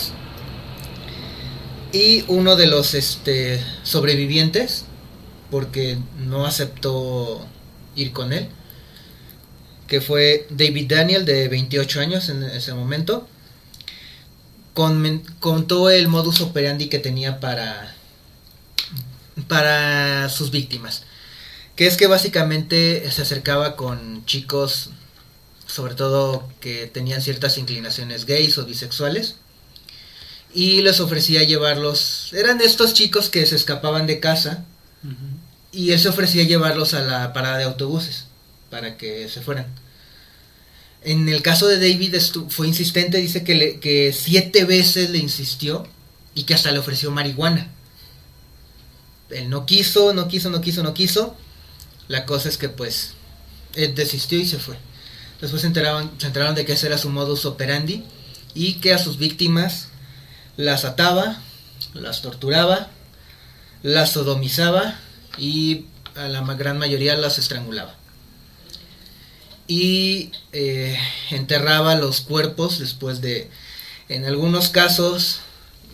[1.92, 4.86] y uno de los este, sobrevivientes,
[5.52, 7.46] porque no aceptó
[7.96, 8.50] ir con él,
[9.86, 13.28] que fue David Daniel de 28 años en ese momento,
[14.74, 17.94] con, contó el modus operandi que tenía para,
[19.48, 21.04] para sus víctimas.
[21.80, 24.90] Que es que básicamente se acercaba con chicos,
[25.66, 29.38] sobre todo que tenían ciertas inclinaciones gays o bisexuales,
[30.54, 32.34] y les ofrecía llevarlos.
[32.34, 34.66] Eran estos chicos que se escapaban de casa
[35.72, 38.26] y él se ofrecía llevarlos a la parada de autobuses
[38.70, 39.68] para que se fueran.
[41.02, 42.14] En el caso de David
[42.50, 45.88] fue insistente, dice que, que siete veces le insistió
[46.36, 47.70] y que hasta le ofreció marihuana.
[49.30, 51.38] Él no quiso, no quiso, no quiso, no quiso.
[52.10, 53.14] La cosa es que pues
[53.76, 54.76] él desistió y se fue.
[55.40, 58.04] Después se enteraron, se enteraron de que ese era su modus operandi
[58.54, 59.90] y que a sus víctimas
[60.58, 61.42] las ataba,
[61.94, 62.90] las torturaba,
[63.84, 65.00] las sodomizaba
[65.38, 65.86] y
[66.16, 67.96] a la gran mayoría las estrangulaba.
[69.68, 70.98] Y eh,
[71.30, 73.52] enterraba los cuerpos después de,
[74.10, 75.42] en algunos casos,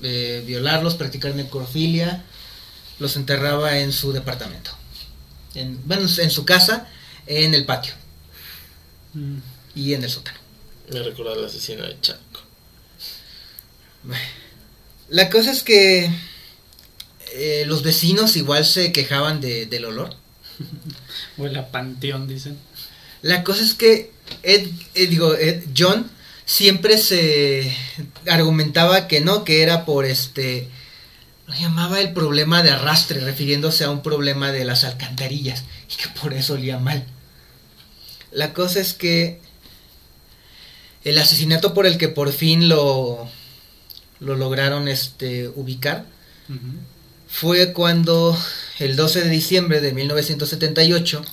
[0.01, 2.23] eh, violarlos, practicar necrofilia,
[2.99, 4.71] los enterraba en su departamento.
[5.55, 6.87] En, bueno, en su casa,
[7.25, 7.93] en el patio.
[9.13, 9.37] Mm.
[9.75, 10.37] Y en el sótano.
[10.91, 12.41] Me recuerda al asesino de Chaco.
[15.09, 16.11] La cosa es que
[17.33, 20.15] eh, los vecinos igual se quejaban de, del olor.
[21.37, 22.57] Huele a panteón, dicen.
[23.21, 24.11] La cosa es que
[24.43, 25.33] Ed, digo,
[25.75, 26.09] John
[26.45, 27.75] siempre se
[28.27, 30.69] argumentaba que no, que era por este
[31.47, 36.09] lo llamaba el problema de arrastre, refiriéndose a un problema de las alcantarillas y que
[36.19, 37.05] por eso olía mal.
[38.31, 39.39] La cosa es que
[41.03, 43.29] el asesinato por el que por fin lo,
[44.19, 46.05] lo lograron este, ubicar
[47.27, 48.37] fue cuando
[48.79, 51.23] el 12 de diciembre de 1978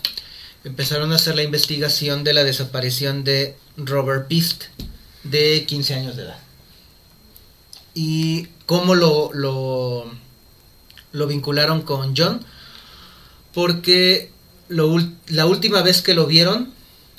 [0.65, 4.65] empezaron a hacer la investigación de la desaparición de Robert Pist
[5.25, 6.39] de 15 años de edad.
[7.95, 10.11] Y cómo lo, lo,
[11.13, 12.45] lo vincularon con John,
[13.53, 14.31] porque
[14.69, 14.97] lo,
[15.29, 16.73] la última vez que lo vieron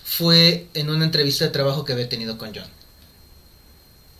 [0.04, 2.68] fue en una entrevista de trabajo que había tenido con John.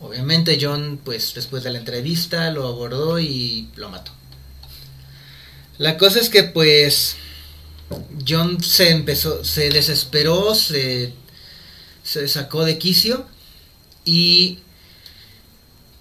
[0.00, 4.12] Obviamente John, pues después de la entrevista, lo abordó y lo mató.
[5.78, 7.16] La cosa es que pues
[8.26, 11.12] John se empezó, se desesperó, se,
[12.02, 13.26] se sacó de quicio
[14.04, 14.58] y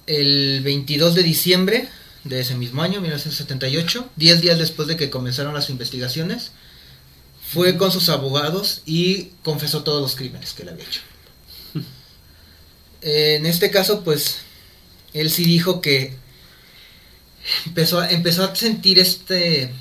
[0.08, 1.90] el 22 de diciembre
[2.24, 6.52] de ese mismo año, 1978, 10 días después de que comenzaron las investigaciones,
[7.54, 11.02] fue con sus abogados y confesó todos los crímenes que él había hecho.
[13.02, 14.38] En este caso, pues,
[15.14, 16.16] él sí dijo que
[17.66, 19.74] empezó empezó a sentir este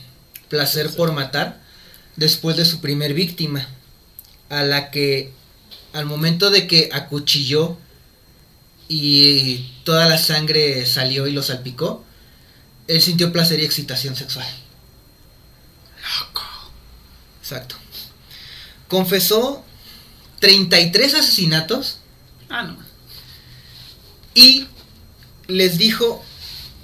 [0.49, 1.63] placer por matar
[2.17, 3.69] después de su primer víctima,
[4.49, 5.31] a la que
[5.93, 7.79] al momento de que acuchilló
[8.89, 12.05] y toda la sangre salió y lo salpicó,
[12.89, 14.47] él sintió placer y excitación sexual.
[16.21, 16.43] Loco.
[17.41, 17.77] Exacto.
[18.89, 19.65] Confesó
[20.41, 21.99] 33 asesinatos
[22.51, 22.77] Ah, no.
[24.35, 24.67] Y
[25.47, 26.23] les dijo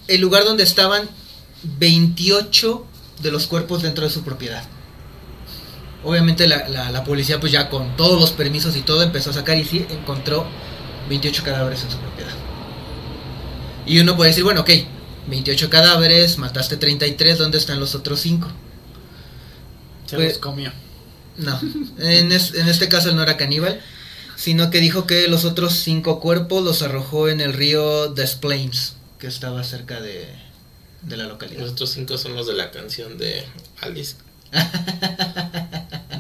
[0.07, 1.09] el lugar donde estaban
[1.63, 2.87] 28
[3.23, 4.65] de los cuerpos dentro de su propiedad.
[6.05, 9.35] Obviamente la, la- la policía pues ya con todos los permisos y todo empezó a
[9.35, 10.47] sacar y sí encontró
[11.09, 12.31] 28 cadáveres en su propiedad.
[13.87, 14.71] Y uno puede decir, bueno, ok,
[15.29, 18.49] 28 cadáveres, mataste 33, ¿dónde están los otros 5?
[20.07, 20.73] Se Pues- los comió.
[21.37, 21.59] No,
[21.99, 23.81] en, es- en este caso él no era caníbal,
[24.37, 28.97] sino que dijo que los otros 5 cuerpos los arrojó en el río Des Plaines,
[29.19, 30.27] que estaba cerca de,
[31.03, 31.61] de la localidad.
[31.61, 33.45] Los otros cinco son los de la canción de
[33.81, 34.17] Alice.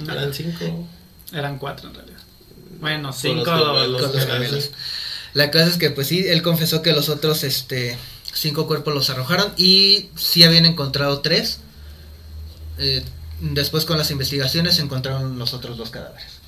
[0.08, 0.86] Eran cinco.
[1.32, 2.17] Eran cuatro en realidad.
[2.80, 3.50] Bueno, cinco.
[3.50, 4.70] los los gemelos.
[5.34, 7.96] La cosa es que pues sí, él confesó que los otros este
[8.32, 11.60] cinco cuerpos los arrojaron y sí habían encontrado tres.
[12.78, 13.04] Eh,
[13.40, 16.38] después con las investigaciones se encontraron los otros dos cadáveres.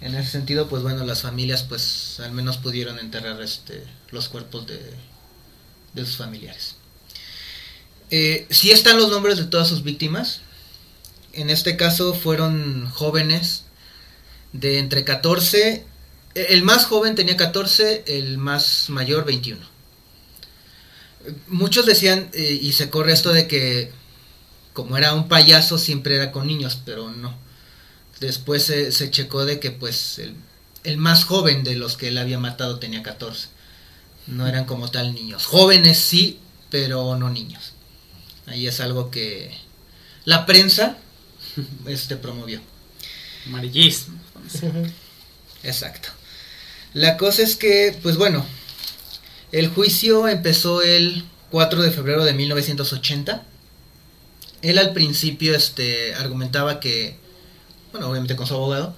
[0.00, 4.66] En ese sentido, pues bueno, las familias pues al menos pudieron enterrar este los cuerpos
[4.66, 4.80] de,
[5.94, 6.76] de sus familiares.
[8.10, 10.40] Eh, sí están los nombres de todas sus víctimas.
[11.32, 13.64] En este caso fueron jóvenes
[14.52, 15.86] de entre 14
[16.34, 19.60] el más joven tenía 14, el más mayor 21.
[21.48, 23.90] Muchos decían, eh, y se corre esto de que
[24.72, 27.36] como era un payaso siempre era con niños, pero no.
[28.20, 30.36] Después se, se checó de que pues el,
[30.84, 33.48] el más joven de los que él había matado tenía 14.
[34.28, 35.46] No eran como tal niños.
[35.46, 36.38] Jóvenes sí,
[36.70, 37.72] pero no niños.
[38.46, 39.50] Ahí es algo que
[40.24, 40.96] la prensa
[41.86, 42.60] este, promovió.
[43.46, 44.20] Amarillismo.
[45.62, 46.08] Exacto.
[46.94, 48.44] La cosa es que, pues bueno,
[49.52, 53.44] el juicio empezó el 4 de febrero de 1980.
[54.62, 57.16] Él al principio este, argumentaba que,
[57.92, 58.96] bueno, obviamente con su abogado,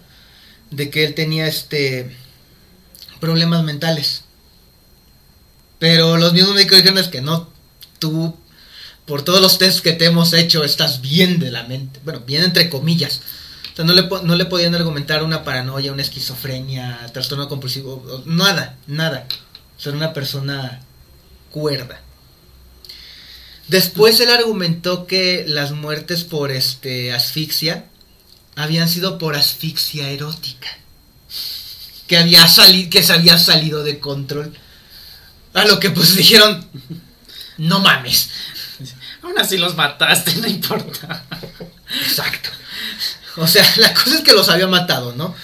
[0.71, 2.17] de que él tenía este
[3.21, 4.25] problemas mentales.
[5.79, 7.49] Pero los mismos médicos dijeron es que no,
[7.99, 8.37] tú,
[9.07, 12.01] por todos los tests que te hemos hecho, estás bien de la mente.
[12.05, 13.21] Bueno, bien entre comillas.
[13.73, 18.77] O sea, no le, no le podían argumentar una paranoia, una esquizofrenia, trastorno compulsivo, nada,
[18.87, 19.27] nada.
[19.77, 20.83] O sea, era una persona
[21.51, 22.01] cuerda.
[23.69, 27.87] Después él argumentó que las muertes por este asfixia
[28.57, 30.69] habían sido por asfixia erótica.
[32.07, 34.55] Que había salido, que se había salido de control.
[35.55, 36.69] A lo que pues dijeron,
[37.57, 38.29] no mames.
[39.23, 41.25] Aún así los mataste, no importa.
[42.03, 42.51] Exacto.
[43.37, 45.35] O sea, la cosa es que los había matado, ¿no?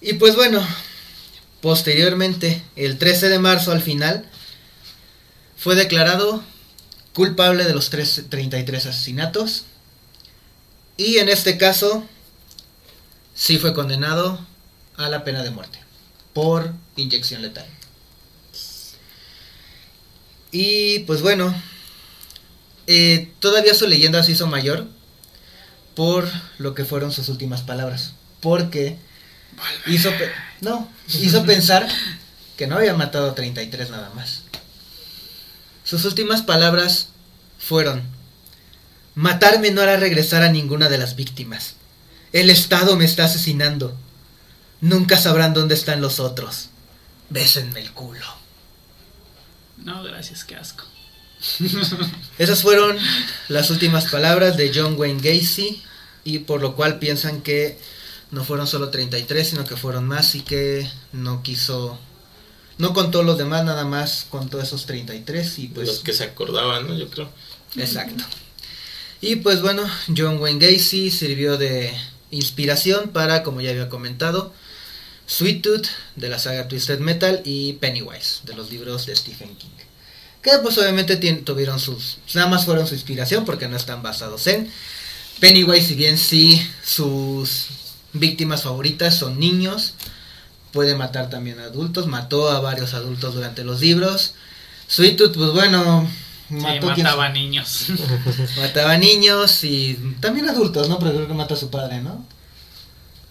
[0.00, 0.66] Y pues bueno,
[1.60, 4.24] posteriormente, el 13 de marzo al final,
[5.56, 6.42] fue declarado
[7.14, 9.64] culpable de los tres- 33 asesinatos.
[10.96, 12.06] Y en este caso,
[13.34, 14.38] sí fue condenado
[14.96, 15.78] a la pena de muerte
[16.32, 17.66] por inyección letal.
[20.52, 21.54] Y pues bueno,
[22.86, 24.86] eh, todavía su leyenda se hizo mayor
[25.96, 28.12] por lo que fueron sus últimas palabras.
[28.40, 28.98] Porque
[29.86, 30.10] hizo,
[30.60, 31.88] no, hizo pensar
[32.56, 34.42] que no había matado a 33 nada más.
[35.82, 37.08] Sus últimas palabras
[37.58, 38.02] fueron,
[39.14, 41.74] matarme no hará regresar a ninguna de las víctimas.
[42.32, 43.96] El Estado me está asesinando.
[44.82, 46.68] Nunca sabrán dónde están los otros.
[47.30, 48.26] Bésenme el culo.
[49.78, 50.84] No, gracias, qué asco.
[52.38, 52.96] Esas fueron
[53.48, 55.82] las últimas palabras de John Wayne Gacy
[56.24, 57.78] y por lo cual piensan que
[58.30, 61.98] no fueron solo 33, sino que fueron más y que no quiso,
[62.78, 65.88] no contó los demás, nada más contó esos 33 y pues...
[65.88, 66.94] los que se acordaban, ¿no?
[66.96, 67.30] Yo creo.
[67.76, 68.24] Exacto.
[69.20, 69.82] Y pues bueno,
[70.14, 71.92] John Wayne Gacy sirvió de
[72.30, 74.52] inspiración para, como ya había comentado,
[75.26, 75.86] Sweet Tooth
[76.16, 79.85] de la saga Twisted Metal y Pennywise de los libros de Stephen King.
[80.46, 82.18] Que pues obviamente tuvieron sus...
[82.34, 84.70] Nada más fueron su inspiración porque no están basados en...
[85.40, 87.66] Pennywise, si bien sí sus
[88.12, 89.94] víctimas favoritas son niños,
[90.70, 94.34] puede matar también a adultos, mató a varios adultos durante los libros.
[94.86, 96.08] Sweet Tooth, pues bueno,
[96.48, 97.88] Sí, mató quién mataba niños.
[98.56, 101.00] Mataba niños y también adultos, ¿no?
[101.00, 102.24] Pero creo que mata a su padre, ¿no?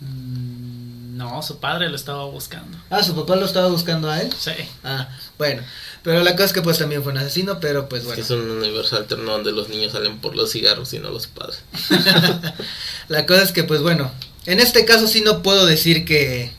[0.01, 2.77] Mm, no, su padre lo estaba buscando.
[2.89, 4.33] Ah, su papá lo estaba buscando a él.
[4.37, 4.51] Sí.
[4.83, 5.07] Ah,
[5.37, 5.63] bueno.
[6.05, 8.21] Pero la cosa es que pues también fue un asesino, pero pues Es bueno.
[8.23, 11.59] es un universo alterno donde los niños salen por los cigarros y no los padres.
[13.07, 14.11] La cosa es que pues bueno,
[14.45, 16.51] en este caso sí no puedo decir que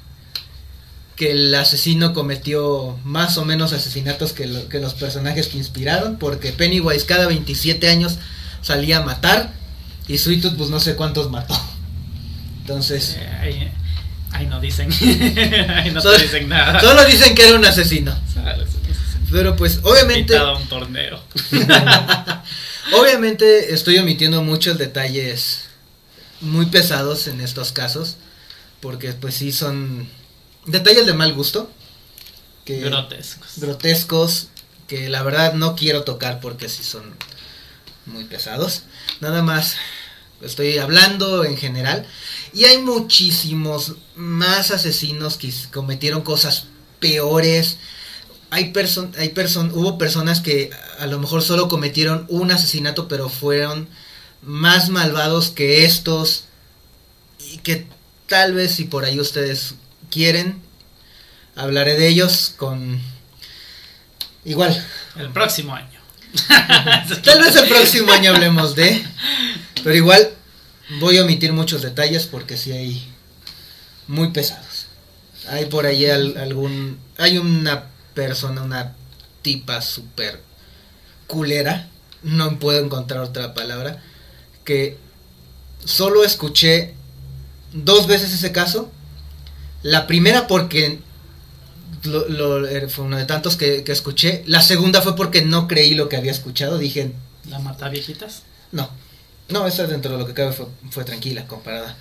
[1.16, 6.16] que el asesino cometió más o menos asesinatos que, lo- que los personajes que inspiraron,
[6.18, 8.18] porque Pennywise cada 27 años
[8.60, 9.50] salía a matar
[10.08, 11.58] y Sweet Tooth pues no sé cuántos mató.
[12.60, 13.72] Entonces, Eh, ahí-
[14.32, 14.90] Ahí no dicen.
[15.74, 16.78] Ahí no Solo- te dicen nada.
[16.80, 18.14] Solo dicen que era un asesino.
[18.34, 18.75] Sale, sí, sí, sí.
[19.30, 21.22] Pero pues obviamente, a un torneo.
[22.98, 25.64] obviamente estoy omitiendo muchos detalles
[26.40, 28.16] muy pesados en estos casos.
[28.80, 30.08] Porque pues sí son
[30.66, 31.70] detalles de mal gusto.
[32.64, 33.52] Que, Grotescos.
[33.56, 34.48] grotescos
[34.88, 37.14] que la verdad no quiero tocar porque sí son
[38.06, 38.82] muy pesados.
[39.20, 39.76] Nada más
[40.40, 42.06] estoy hablando en general
[42.52, 46.66] y hay muchísimos más asesinos que cometieron cosas
[47.00, 47.78] peores.
[48.56, 53.28] Hay person hay person hubo personas que a lo mejor solo cometieron un asesinato pero
[53.28, 53.86] fueron
[54.42, 56.44] más malvados que estos
[57.52, 57.86] y que
[58.26, 59.74] tal vez si por ahí ustedes
[60.10, 60.62] quieren
[61.54, 62.98] hablaré de ellos con
[64.44, 64.72] igual
[65.16, 66.00] El próximo año.
[67.24, 69.02] Tal vez el próximo año hablemos de.
[69.82, 70.30] Pero igual
[71.00, 73.02] voy a omitir muchos detalles porque sí hay
[74.06, 74.86] muy pesados.
[75.48, 76.98] Hay por ahí al- algún.
[77.16, 77.86] Hay una
[78.16, 78.96] persona, una
[79.42, 80.40] tipa súper
[81.28, 81.88] culera.
[82.24, 84.02] No puedo encontrar otra palabra.
[84.64, 84.96] Que
[85.84, 86.94] solo escuché
[87.72, 88.90] dos veces ese caso.
[89.84, 90.98] La primera porque
[92.04, 94.42] lo- lo- eh, fue uno de tantos que, que escuché.
[94.46, 96.78] La segunda fue porque no creí lo que había escuchado.
[96.78, 97.12] Dije,
[97.48, 98.42] ¿La mata viejitas?
[98.72, 98.90] no.
[99.48, 101.96] No, esa dentro de lo que cabe fue, fue tranquila comparada.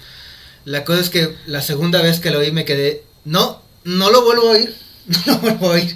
[0.63, 4.24] La cosa es que la segunda vez que lo oí me quedé, no, no lo
[4.24, 4.76] vuelvo a oír.
[5.28, 5.95] No lo vuelvo a oír.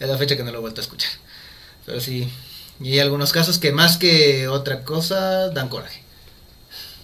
[0.00, 1.12] Es la fecha que no lo he vuelto a escuchar.
[1.86, 2.28] Pero sí,
[2.80, 6.02] y hay algunos casos que más que otra cosa dan coraje.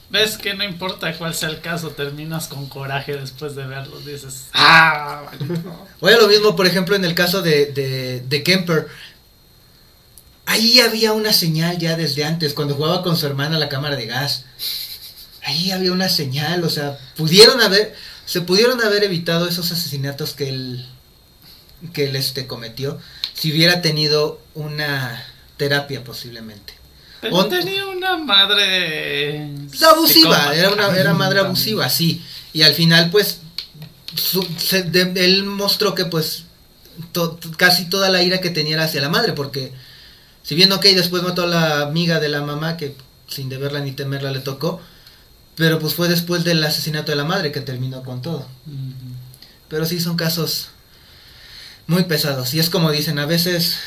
[0.08, 3.98] ¿Ves que no importa cuál sea el caso, terminas con coraje después de verlo?
[4.00, 5.24] Dices, ¡ah!
[5.26, 5.86] maldito".
[6.00, 8.88] Oye, lo mismo, por ejemplo, en el caso de, de, de Kemper.
[10.46, 13.96] Ahí había una señal ya desde antes, cuando jugaba con su hermana a la cámara
[13.96, 14.44] de gas.
[15.42, 17.94] Ahí había una señal, o sea, pudieron haber,
[18.24, 20.86] se pudieron haber evitado esos asesinatos que él,
[21.92, 22.98] que él este, cometió,
[23.34, 25.24] si hubiera tenido una
[25.56, 26.74] terapia posiblemente.
[27.20, 29.50] Pero tenía una madre.
[29.68, 32.22] Pues, abusiva, era una era madre abusiva, sí.
[32.52, 33.38] Y al final, pues,
[34.14, 36.44] su- se- de- él mostró que, pues,
[37.12, 39.72] to- casi toda la ira que tenía era hacia la madre, porque,
[40.42, 42.94] si bien, ok, después mató a la amiga de la mamá, que
[43.28, 44.80] sin deberla ni temerla le tocó,
[45.56, 48.46] pero pues fue después del asesinato de la madre que terminó con todo.
[49.68, 50.68] Pero sí son casos
[51.86, 52.54] muy pesados.
[52.54, 53.78] Y es como dicen, a veces,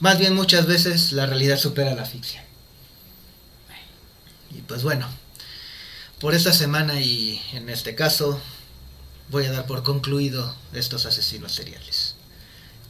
[0.00, 2.44] más bien muchas veces, la realidad supera la ficción.
[4.50, 5.06] Y pues bueno,
[6.20, 8.40] por esta semana y en este caso,
[9.30, 12.14] voy a dar por concluido estos asesinos seriales.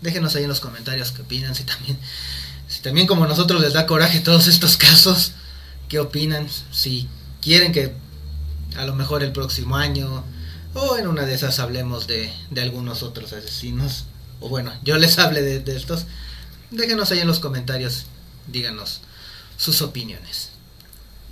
[0.00, 1.98] Déjenos ahí en los comentarios qué opinan, si también,
[2.68, 5.32] si también como nosotros les da coraje todos estos casos,
[5.88, 7.08] qué opinan, si
[7.40, 7.94] quieren que
[8.76, 10.24] a lo mejor el próximo año
[10.74, 14.04] o en una de esas hablemos de, de algunos otros asesinos.
[14.40, 16.06] O bueno, yo les hable de, de estos.
[16.70, 18.06] Déjenos ahí en los comentarios.
[18.46, 19.00] Díganos
[19.56, 20.50] sus opiniones.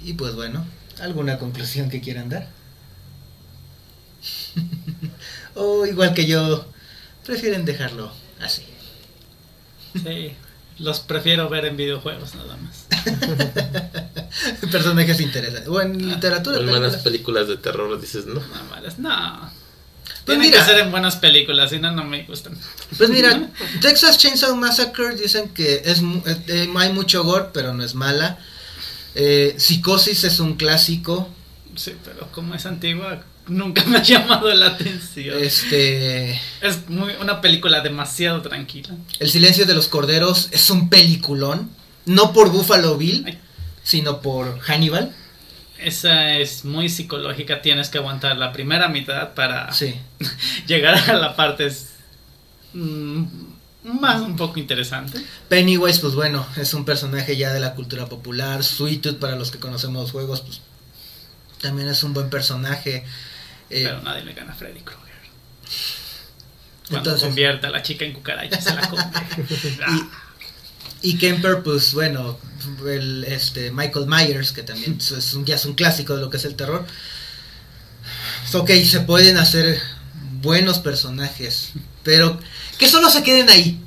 [0.04, 0.66] Y pues bueno,
[1.00, 2.48] ¿alguna conclusión que quieran dar?
[5.54, 6.66] o igual que yo,
[7.24, 8.64] prefieren dejarlo así.
[9.94, 10.32] Sí,
[10.78, 12.86] los prefiero ver en videojuegos nada más.
[14.70, 15.68] Personajes interesantes.
[15.68, 16.58] O en literatura.
[16.58, 17.44] En buenas películas.
[17.44, 18.34] películas de terror dices, ¿no?
[18.34, 19.50] No, malas, no.
[20.26, 20.58] Pues Tienen mira.
[20.66, 22.58] que ser en buenas películas, si no, no me gustan.
[22.98, 23.48] Pues mira,
[23.80, 28.38] Texas Chainsaw Massacre dicen que es eh, eh, hay mucho gore, pero no es mala.
[29.14, 31.28] Eh, Psicosis es un clásico.
[31.76, 35.40] Sí, pero como es antigua, nunca me ha llamado la atención.
[35.40, 38.90] Este, Es muy, una película demasiado tranquila.
[39.20, 41.70] El silencio de los corderos es un peliculón,
[42.04, 43.38] no por Buffalo Bill, Ay.
[43.84, 45.14] sino por Hannibal.
[45.78, 49.94] Esa es muy psicológica, tienes que aguantar la primera mitad para Sí.
[50.66, 51.90] llegar a la parte es,
[52.72, 53.24] mm,
[53.84, 55.20] más un poco interesante.
[55.48, 58.64] Pennywise, pues bueno, es un personaje ya de la cultura popular.
[58.64, 60.60] Sweet Tooth, para los que conocemos los juegos, pues
[61.60, 63.04] también es un buen personaje.
[63.70, 65.04] Eh, Pero nadie le gana a Freddy Krueger.
[66.88, 69.02] Cuando Entonces- convierte a la chica en cucaracha, se la come.
[69.86, 70.08] Ah,
[71.02, 72.38] Y Kemper, pues bueno,
[72.88, 76.36] el, este, Michael Myers, que también es- un, ya es un clásico de lo que
[76.38, 76.84] es el terror.
[78.52, 79.80] Ok, se pueden hacer
[80.40, 81.72] buenos personajes,
[82.02, 82.38] pero
[82.78, 83.80] que solo se queden ahí.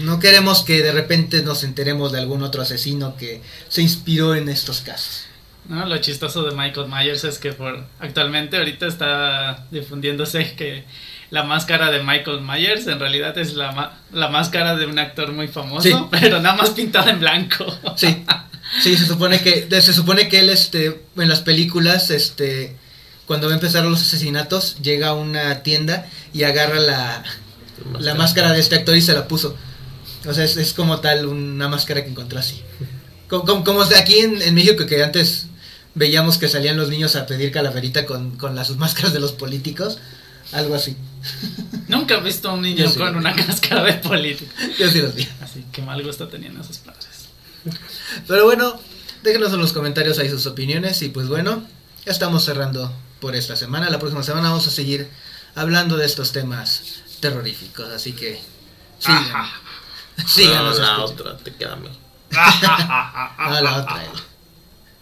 [0.00, 4.48] No queremos que de repente nos enteremos de algún otro asesino que se inspiró en
[4.48, 5.24] estos casos.
[5.68, 10.84] No, lo chistoso de Michael Myers es que por actualmente ahorita está difundiéndose que
[11.30, 15.32] la máscara de Michael Myers en realidad es la, ma- la máscara de un actor
[15.32, 15.94] muy famoso, Sí.
[16.10, 17.64] pero nada más pintada en blanco.
[17.96, 18.24] Sí,
[18.82, 22.76] sí, se supone que, se supone que él, este, en las películas, este,
[23.26, 27.22] cuando va a empezar los asesinatos, llega a una tienda y agarra la,
[27.98, 29.56] la máscara de este actor y se la puso.
[30.26, 32.62] O sea, es, es como tal una máscara que encontró así.
[33.28, 35.46] Como, como, como aquí en, en México que antes
[35.94, 39.98] veíamos que salían los niños a pedir calaverita con, con las máscaras de los políticos.
[40.54, 40.96] Algo así.
[41.88, 42.96] Nunca he visto a un niño sí.
[42.96, 44.52] con una cáscara de político.
[44.78, 45.28] Yo sí los vi.
[45.42, 47.28] Así que mal gusto tenían esos padres.
[48.28, 48.80] Pero bueno,
[49.24, 51.02] déjenos en los comentarios ahí sus opiniones.
[51.02, 51.64] Y pues bueno,
[52.06, 53.90] ya estamos cerrando por esta semana.
[53.90, 55.10] La próxima semana vamos a seguir
[55.56, 57.88] hablando de estos temas terroríficos.
[57.88, 58.40] Así que
[59.00, 59.24] sigan.
[59.24, 59.60] Ajá.
[60.26, 61.32] síganos no, la escuchando.
[61.32, 61.90] otra, te mejor.
[62.36, 64.04] Ah, la otra.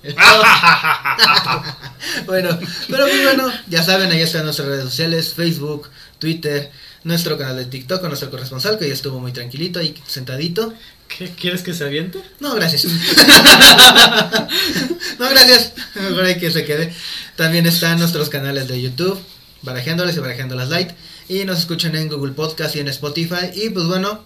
[2.26, 2.58] bueno,
[2.88, 5.88] pero muy bueno, ya saben, ahí están nuestras redes sociales, Facebook,
[6.18, 6.70] Twitter,
[7.04, 10.74] nuestro canal de TikTok con nuestro corresponsal que ya estuvo muy tranquilito ahí sentadito.
[11.08, 12.20] ¿Qué, ¿Quieres que se aviente?
[12.40, 12.84] No, gracias.
[15.18, 15.72] no, gracias.
[15.94, 16.92] Mejor hay que se quede.
[17.36, 19.20] También están nuestros canales de YouTube,
[19.62, 20.90] Barajeándoles y Barajeándolas Light.
[21.28, 23.50] Y nos escuchan en Google Podcast y en Spotify.
[23.54, 24.24] Y pues bueno,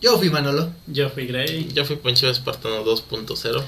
[0.00, 0.72] yo fui Manolo.
[0.86, 1.70] Yo fui Grey.
[1.72, 3.64] Yo fui Poncho Espartano 2.0.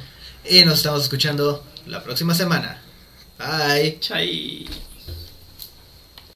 [0.51, 2.81] Y nos estamos escuchando la próxima semana.
[3.39, 3.99] Bye.
[4.01, 4.66] Chai.